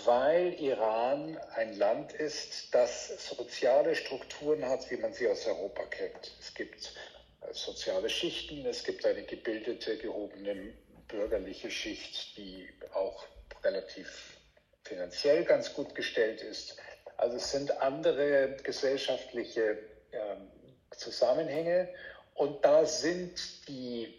weil 0.06 0.54
Iran 0.62 1.38
ein 1.56 1.78
Land 1.78 2.14
ist, 2.14 2.74
das 2.74 3.28
soziale 3.28 3.96
Strukturen 3.96 4.64
hat, 4.66 4.90
wie 4.92 4.98
man 4.98 5.14
sie 5.14 5.28
aus 5.28 5.46
Europa 5.46 5.84
kennt. 5.86 6.32
Es 6.40 6.54
gibt 6.54 6.94
äh, 7.42 7.54
soziale 7.54 8.10
Schichten, 8.10 8.66
es 8.66 8.84
gibt 8.84 9.06
eine 9.06 9.24
gebildete, 9.24 9.98
gehobene 9.98 10.74
bürgerliche 11.08 11.72
Schicht, 11.72 12.38
die 12.38 12.70
auch 12.94 13.26
relativ 13.64 14.38
finanziell 14.84 15.44
ganz 15.44 15.74
gut 15.74 15.96
gestellt 15.96 16.42
ist. 16.42 16.78
Also 17.18 17.38
es 17.38 17.52
sind 17.52 17.72
andere 17.82 18.58
gesellschaftliche 18.64 19.80
ähm, 20.12 20.48
Zusammenhänge 20.96 21.90
und 22.34 22.64
da 22.64 22.86
sind 22.86 23.68
die 23.68 24.14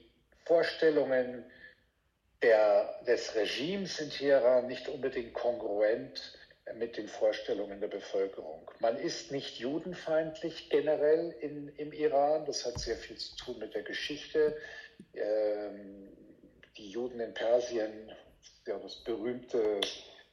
Vorstellungen 0.45 1.45
der, 2.43 3.01
des 3.07 3.35
Regimes 3.35 4.01
in 4.01 4.11
Teheran 4.11 4.67
nicht 4.67 4.89
unbedingt 4.89 5.35
kongruent 5.35 6.39
mit 6.75 6.97
den 6.97 7.09
Vorstellungen 7.09 7.81
der 7.81 7.89
Bevölkerung. 7.89 8.71
Man 8.81 8.97
ist 8.97 9.33
nicht 9.33 9.59
judenfeindlich 9.59 10.69
generell 10.71 11.35
in, 11.41 11.69
im 11.77 11.93
Iran. 11.93 12.45
Das 12.45 12.65
hat 12.67 12.79
sehr 12.79 12.97
viel 12.97 13.17
zu 13.17 13.37
tun 13.37 13.59
mit 13.59 13.75
der 13.75 13.83
Geschichte. 13.83 14.57
Ähm, 15.15 16.09
die 16.77 16.91
Juden 16.91 17.21
in 17.21 17.35
Persien, 17.35 18.13
ja, 18.67 18.79
das 18.79 18.97
berühmte 18.97 19.81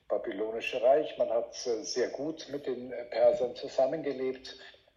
babylonische 0.07 0.81
Reich, 0.81 1.17
man 1.17 1.29
hat 1.29 1.55
äh, 1.65 1.83
sehr 1.83 2.09
gut 2.09 2.47
mit 2.49 2.67
den 2.67 2.93
Persern 3.09 3.55
zusammengelebt 3.55 4.55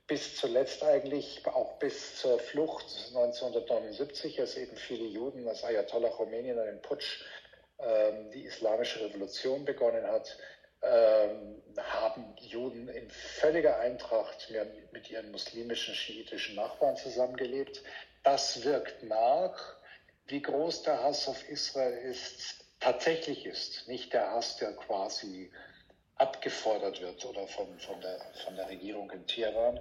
bis 0.09 0.37
zuletzt 0.37 0.83
eigentlich, 0.83 1.47
auch 1.47 1.79
bis 1.79 2.17
zur 2.17 2.39
Flucht 2.39 2.87
1979, 3.09 4.41
als 4.41 4.57
eben 4.57 4.77
viele 4.77 5.05
Juden, 5.05 5.47
als 5.47 5.63
Ayatollah 5.63 6.09
Khomeini 6.09 6.49
in 6.51 6.59
einem 6.59 6.81
Putsch 6.81 7.23
ähm, 7.79 8.31
die 8.31 8.45
islamische 8.45 9.05
Revolution 9.05 9.65
begonnen 9.67 10.07
hat, 10.07 10.37
ähm, 10.83 11.63
haben 11.77 12.35
Juden 12.41 12.89
in 12.89 13.11
völliger 13.11 13.79
Eintracht 13.81 14.53
mit 14.93 15.11
ihren 15.11 15.31
muslimischen, 15.31 15.95
schiitischen 15.95 16.57
Nachbarn 16.57 16.97
zusammengelebt. 16.97 17.83
Das 18.23 18.65
wirkt 18.65 19.03
nach, 19.03 19.77
wie 20.27 20.41
groß 20.41 20.85
der 20.85 21.03
Hass 21.03 21.29
auf 21.29 21.49
Israel 21.49 21.93
ist, 21.93 22.65
tatsächlich 22.81 23.45
ist. 23.45 23.87
Nicht 23.89 24.13
der 24.15 24.31
Hass, 24.31 24.57
der 24.57 24.73
quasi 24.73 25.51
abgefordert 26.19 27.01
wird 27.01 27.25
oder 27.25 27.47
von, 27.47 27.79
von, 27.79 28.01
der, 28.01 28.21
von 28.45 28.57
der 28.57 28.69
Regierung 28.69 29.11
in 29.11 29.27
Teheran. 29.27 29.81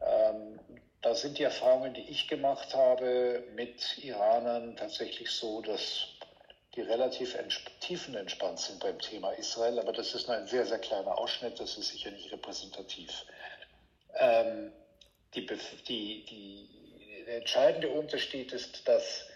Ähm, 0.00 0.58
da 1.02 1.14
sind 1.14 1.38
die 1.38 1.44
Erfahrungen, 1.44 1.94
die 1.94 2.08
ich 2.08 2.26
gemacht 2.26 2.74
habe 2.74 3.44
mit 3.54 3.98
Iranern 3.98 4.76
tatsächlich 4.76 5.30
so, 5.30 5.60
dass 5.60 6.08
die 6.74 6.80
relativ 6.80 7.36
tiefenentspannt 7.80 8.58
sind 8.58 8.80
beim 8.80 8.98
Thema 8.98 9.32
Israel. 9.32 9.78
Aber 9.78 9.92
das 9.92 10.14
ist 10.14 10.26
nur 10.26 10.36
ein 10.36 10.46
sehr, 10.46 10.66
sehr 10.66 10.78
kleiner 10.78 11.16
Ausschnitt, 11.18 11.60
das 11.60 11.76
ist 11.76 11.90
sicher 11.90 12.10
nicht 12.10 12.32
repräsentativ. 12.32 13.26
Ähm, 14.14 14.72
die, 15.34 15.46
die, 15.46 16.24
die, 16.24 17.24
der 17.26 17.36
entscheidende 17.38 17.90
Unterschied 17.90 18.52
ist, 18.52 18.88
dass 18.88 19.26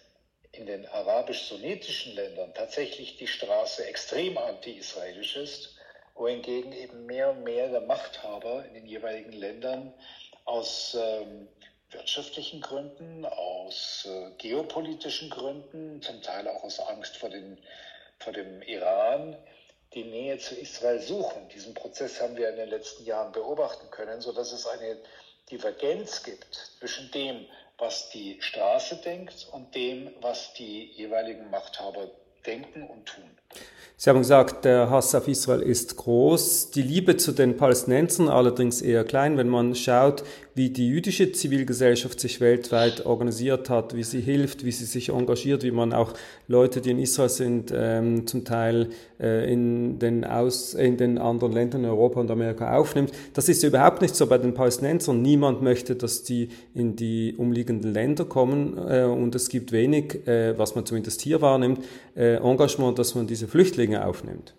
in 0.53 0.66
den 0.66 0.87
arabisch-sunnitischen 0.87 2.14
Ländern 2.14 2.53
tatsächlich 2.55 3.16
die 3.16 3.27
Straße 3.27 3.87
extrem 3.87 4.37
anti-israelisch 4.37 5.37
ist 5.37 5.77
wohingegen 6.14 6.72
eben 6.72 7.07
mehr 7.07 7.31
und 7.31 7.44
mehr 7.44 7.68
der 7.68 7.83
Machthaber 7.83 8.64
in 8.66 8.75
den 8.75 8.87
jeweiligen 8.87 9.33
Ländern 9.33 9.92
aus 10.44 10.96
ähm, 11.01 11.48
wirtschaftlichen 11.90 12.61
Gründen, 12.61 13.25
aus 13.25 14.07
äh, 14.09 14.31
geopolitischen 14.38 15.31
Gründen, 15.31 16.03
zum 16.03 16.22
Teil 16.22 16.48
auch 16.48 16.64
aus 16.64 16.81
Angst 16.81 17.16
vor, 17.16 17.31
den, 17.31 17.59
vor 18.18 18.33
dem 18.33 18.62
Iran, 18.62 19.37
die 19.94 20.05
Nähe 20.05 20.38
zu 20.38 20.55
Israel 20.55 21.01
suchen. 21.01 21.48
Diesen 21.51 21.75
Prozess 21.75 22.20
haben 22.20 22.37
wir 22.37 22.48
in 22.48 22.57
den 22.57 22.70
letzten 22.70 23.05
Jahren 23.05 23.33
beobachten 23.33 23.90
können, 23.90 24.20
sodass 24.20 24.53
es 24.53 24.66
eine 24.66 24.98
Divergenz 25.51 26.22
gibt 26.22 26.55
zwischen 26.79 27.11
dem, 27.11 27.46
was 27.79 28.11
die 28.11 28.40
Straße 28.40 28.96
denkt 28.96 29.48
und 29.53 29.75
dem, 29.75 30.14
was 30.20 30.55
die 30.55 30.85
jeweiligen 30.92 31.51
Machthaber 31.51 32.11
denken 32.46 32.83
und 32.83 33.07
tun. 33.07 33.24
Sie 33.96 34.11
haben 34.11 34.18
gesagt, 34.18 34.64
der 34.64 34.90
Hass 34.90 35.14
auf 35.14 35.28
Israel 35.28 35.62
ist 35.62 35.96
groß, 35.96 36.72
die 36.72 36.83
Liebe 36.83 37.16
zu 37.18 37.31
den 37.31 37.57
Palästinensern 37.57 38.28
allerdings 38.28 38.83
eher 38.83 39.05
klein, 39.05 39.37
wenn 39.37 39.48
man 39.48 39.76
schaut, 39.76 40.24
wie 40.55 40.70
die 40.70 40.88
jüdische 40.88 41.33
Zivilgesellschaft 41.33 42.20
sich 42.20 42.40
weltweit 42.40 43.07
organisiert 43.07 43.70
hat, 43.70 43.94
wie 43.94 44.02
sie 44.02 44.20
hilft, 44.20 44.64
wie 44.64 44.72
sie 44.72 44.85
sich 44.85 45.09
engagiert, 45.09 45.62
wie 45.62 45.70
man 45.70 45.92
auch 45.92 46.12
Leute, 46.46 46.81
die 46.81 46.90
in 46.90 46.98
Israel 46.98 47.31
sind, 47.31 47.72
ähm, 47.74 48.26
zum 48.26 48.44
Teil 48.44 48.90
äh, 49.18 49.50
in, 49.50 49.98
den 49.98 50.24
Aus, 50.24 50.74
in 50.74 50.98
den 50.98 51.16
anderen 51.16 51.52
Ländern 51.52 51.85
Europa 51.85 52.20
und 52.20 52.31
Amerika 52.31 52.76
aufnimmt. 52.76 53.12
Das 53.33 53.48
ist 53.48 53.62
überhaupt 53.62 54.02
nicht 54.02 54.14
so 54.14 54.26
bei 54.26 54.37
den 54.37 54.52
Palästinensern. 54.52 55.22
Niemand 55.22 55.62
möchte, 55.62 55.96
dass 55.96 56.22
die 56.22 56.50
in 56.74 56.96
die 56.96 57.35
umliegenden 57.38 57.94
Länder 57.94 58.26
kommen 58.26 58.76
äh, 58.76 59.05
und 59.05 59.35
es 59.35 59.48
gibt 59.48 59.72
wenig, 59.72 60.26
äh, 60.26 60.59
was 60.59 60.74
man 60.74 60.85
zumindest 60.85 61.22
hier 61.22 61.40
wahrnimmt, 61.40 61.83
äh, 62.14 62.32
Engagement, 62.37 62.99
dass 62.99 63.14
man 63.14 63.27
diese 63.27 63.49
Flüchtlinge 63.49 64.07
aufnimmt. 64.07 64.55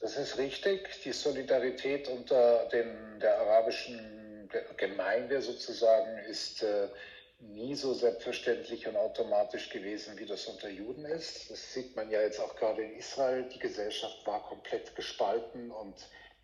Das 0.00 0.16
ist 0.16 0.38
richtig. 0.38 0.88
Die 1.04 1.12
Solidarität 1.12 2.08
unter 2.08 2.68
den, 2.70 3.20
der 3.20 3.38
arabischen 3.40 4.48
Gemeinde 4.76 5.40
sozusagen 5.40 6.18
ist 6.28 6.62
äh, 6.62 6.88
nie 7.38 7.74
so 7.74 7.94
selbstverständlich 7.94 8.86
und 8.86 8.96
automatisch 8.96 9.70
gewesen, 9.70 10.18
wie 10.18 10.26
das 10.26 10.46
unter 10.46 10.68
Juden 10.68 11.04
ist. 11.04 11.50
Das 11.50 11.72
sieht 11.72 11.96
man 11.96 12.10
ja 12.10 12.20
jetzt 12.20 12.40
auch 12.40 12.54
gerade 12.56 12.82
in 12.82 12.96
Israel. 12.96 13.48
Die 13.48 13.58
Gesellschaft 13.58 14.26
war 14.26 14.42
komplett 14.42 14.94
gespalten 14.94 15.70
und 15.70 15.94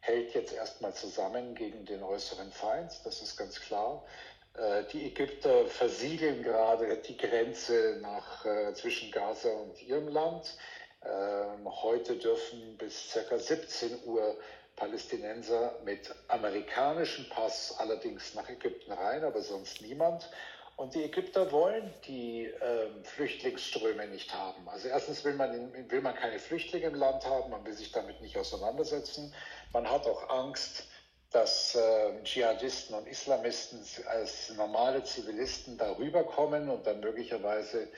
hält 0.01 0.35
jetzt 0.35 0.53
erstmal 0.53 0.95
zusammen 0.95 1.55
gegen 1.55 1.85
den 1.85 2.03
äußeren 2.03 2.51
Feind. 2.51 2.93
Das 3.05 3.23
ist 3.23 3.37
ganz 3.37 3.61
klar. 3.61 4.05
Äh, 4.59 4.85
die 4.93 5.07
Ägypter 5.07 5.67
versiegeln 5.67 6.43
gerade 6.43 6.97
die 6.97 7.17
Grenze 7.17 7.99
nach, 8.03 8.45
äh, 8.45 8.73
zwischen 8.75 9.11
Gaza 9.11 9.51
und 9.51 9.81
ihrem 9.83 10.09
Land. 10.09 10.57
Ähm, 11.05 11.69
heute 11.83 12.17
dürfen 12.17 12.77
bis 12.77 13.17
ca. 13.29 13.39
17 13.39 14.05
Uhr 14.05 14.37
Palästinenser 14.75 15.77
mit 15.85 16.13
amerikanischem 16.29 17.29
Pass 17.29 17.77
allerdings 17.79 18.35
nach 18.35 18.49
Ägypten 18.49 18.93
rein, 18.93 19.25
aber 19.25 19.43
sonst 19.43 19.83
niemand. 19.83 20.29
Und 20.77 20.95
die 20.95 21.03
Ägypter 21.03 21.51
wollen 21.51 21.93
die 22.07 22.47
äh, 22.47 22.89
Flüchtlingsströme 23.03 24.07
nicht 24.07 24.33
haben. 24.33 24.69
Also 24.69 24.89
erstens 24.89 25.25
will 25.25 25.35
man, 25.35 25.73
will 25.91 26.01
man 26.01 26.15
keine 26.15 26.39
Flüchtlinge 26.39 26.87
im 26.87 26.95
Land 26.95 27.27
haben, 27.27 27.51
man 27.51 27.65
will 27.65 27.73
sich 27.73 27.91
damit 27.91 28.21
nicht 28.21 28.37
auseinandersetzen. 28.37 29.35
Man 29.73 29.91
hat 29.91 30.07
auch 30.07 30.31
Angst, 30.31 30.85
dass 31.31 31.75
äh, 31.75 32.23
Dschihadisten 32.25 32.95
und 32.95 33.07
Islamisten 33.07 33.85
als 34.07 34.51
normale 34.57 35.05
Zivilisten 35.05 35.77
darüber 35.77 36.25
kommen 36.25 36.71
und 36.71 36.87
dann 36.87 37.01
möglicherweise 37.01 37.89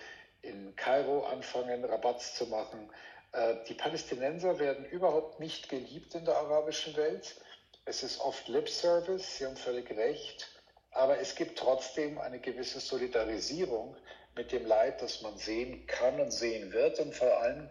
in 0.43 0.75
Kairo 0.75 1.25
anfangen, 1.27 1.85
Rabatz 1.85 2.35
zu 2.35 2.47
machen. 2.47 2.91
Äh, 3.33 3.57
die 3.69 3.75
Palästinenser 3.75 4.59
werden 4.59 4.85
überhaupt 4.87 5.39
nicht 5.39 5.69
geliebt 5.69 6.15
in 6.15 6.25
der 6.25 6.37
arabischen 6.37 6.97
Welt. 6.97 7.37
Es 7.85 8.03
ist 8.03 8.21
oft 8.21 8.49
Lip 8.49 8.69
Service, 8.69 9.39
Sie 9.39 9.47
haben 9.47 9.57
völlig 9.57 9.91
recht, 9.97 10.49
aber 10.91 11.19
es 11.21 11.35
gibt 11.35 11.59
trotzdem 11.59 12.19
eine 12.19 12.41
gewisse 12.41 12.81
Solidarisierung 12.81 13.97
mit 14.35 14.53
dem 14.53 14.67
Leid, 14.67 15.03
das 15.03 15.23
man 15.23 15.37
sehen 15.39 15.87
kann 15.87 16.21
und 16.21 16.33
sehen 16.33 16.73
wird 16.73 16.99
und 16.99 17.15
vor 17.15 17.41
allem, 17.41 17.69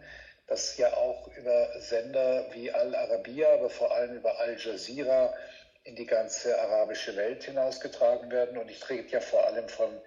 das 0.50 0.76
ja 0.76 0.92
auch 0.94 1.28
über 1.36 1.80
Sender 1.80 2.44
wie 2.52 2.72
Al 2.72 2.94
Arabiya, 2.94 3.54
aber 3.54 3.70
vor 3.70 3.94
allem 3.94 4.16
über 4.16 4.38
Al 4.40 4.58
Jazeera 4.58 5.32
in 5.84 5.94
die 5.94 6.06
ganze 6.06 6.60
arabische 6.60 7.14
Welt 7.16 7.44
hinausgetragen 7.44 8.30
werden. 8.30 8.58
Und 8.58 8.68
ich 8.68 8.86
rede 8.90 9.08
ja 9.08 9.20
vor 9.20 9.46
allem 9.46 9.68
von 9.68 9.98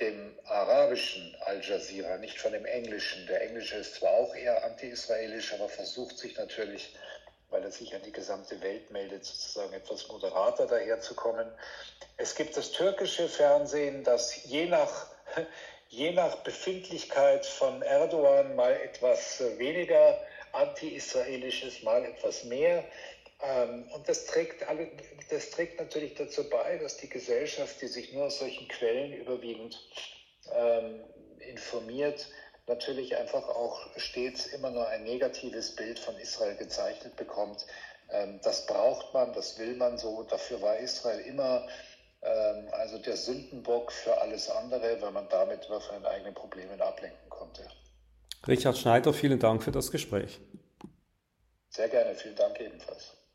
dem 0.00 0.36
arabischen 0.44 1.36
Al 1.46 1.62
Jazeera, 1.62 2.18
nicht 2.18 2.40
von 2.40 2.52
dem 2.52 2.66
englischen. 2.66 3.26
Der 3.28 3.42
englische 3.42 3.76
ist 3.76 3.94
zwar 3.94 4.10
auch 4.10 4.34
eher 4.34 4.64
anti-israelisch, 4.64 5.54
aber 5.54 5.68
versucht 5.68 6.18
sich 6.18 6.36
natürlich 6.36 6.92
weil 7.50 7.64
er 7.64 7.72
sich 7.72 7.94
an 7.94 8.02
die 8.02 8.12
gesamte 8.12 8.60
Welt 8.62 8.90
meldet, 8.90 9.24
sozusagen 9.24 9.72
etwas 9.72 10.06
moderater 10.08 10.66
daherzukommen. 10.66 11.50
Es 12.16 12.36
gibt 12.36 12.56
das 12.56 12.70
türkische 12.70 13.28
Fernsehen, 13.28 14.04
das 14.04 14.44
je 14.44 14.66
nach, 14.66 15.08
je 15.90 16.12
nach 16.12 16.36
Befindlichkeit 16.36 17.44
von 17.44 17.82
Erdogan 17.82 18.54
mal 18.54 18.72
etwas 18.72 19.42
weniger 19.58 20.18
anti-israelisches, 20.52 21.82
mal 21.82 22.04
etwas 22.04 22.44
mehr. 22.44 22.84
Ähm, 23.42 23.88
und 23.92 24.08
das 24.08 24.24
trägt, 24.26 24.66
alle, 24.68 24.88
das 25.30 25.50
trägt 25.50 25.80
natürlich 25.80 26.14
dazu 26.14 26.48
bei, 26.48 26.78
dass 26.78 26.96
die 26.96 27.08
Gesellschaft, 27.08 27.80
die 27.82 27.88
sich 27.88 28.12
nur 28.12 28.26
aus 28.26 28.38
solchen 28.38 28.68
Quellen 28.68 29.12
überwiegend 29.12 29.80
ähm, 30.54 31.00
informiert, 31.40 32.28
natürlich 32.68 33.16
einfach 33.16 33.48
auch 33.48 33.80
stets 33.96 34.46
immer 34.46 34.70
nur 34.70 34.86
ein 34.88 35.02
negatives 35.02 35.74
Bild 35.74 35.98
von 35.98 36.16
Israel 36.18 36.54
gezeichnet 36.56 37.16
bekommt. 37.16 37.66
Ähm, 38.12 38.40
das 38.44 38.66
braucht 38.66 39.12
man, 39.12 39.32
das 39.32 39.58
will 39.58 39.74
man 39.74 39.98
so. 39.98 40.22
Dafür 40.22 40.62
war 40.62 40.76
Israel 40.78 41.20
immer 41.20 41.66
also 42.22 42.98
der 42.98 43.16
Sündenbock 43.16 43.92
für 43.92 44.20
alles 44.20 44.50
andere, 44.50 45.00
weil 45.00 45.10
man 45.10 45.28
damit 45.28 45.64
von 45.64 45.80
den 45.94 46.06
eigenen 46.06 46.34
Problemen 46.34 46.80
ablenken 46.80 47.30
konnte. 47.30 47.66
Richard 48.46 48.76
Schneider, 48.76 49.12
vielen 49.12 49.38
Dank 49.38 49.62
für 49.62 49.72
das 49.72 49.90
Gespräch. 49.90 50.40
Sehr 51.68 51.88
gerne, 51.88 52.14
vielen 52.14 52.36
Dank 52.36 52.58
ebenfalls. 52.60 53.16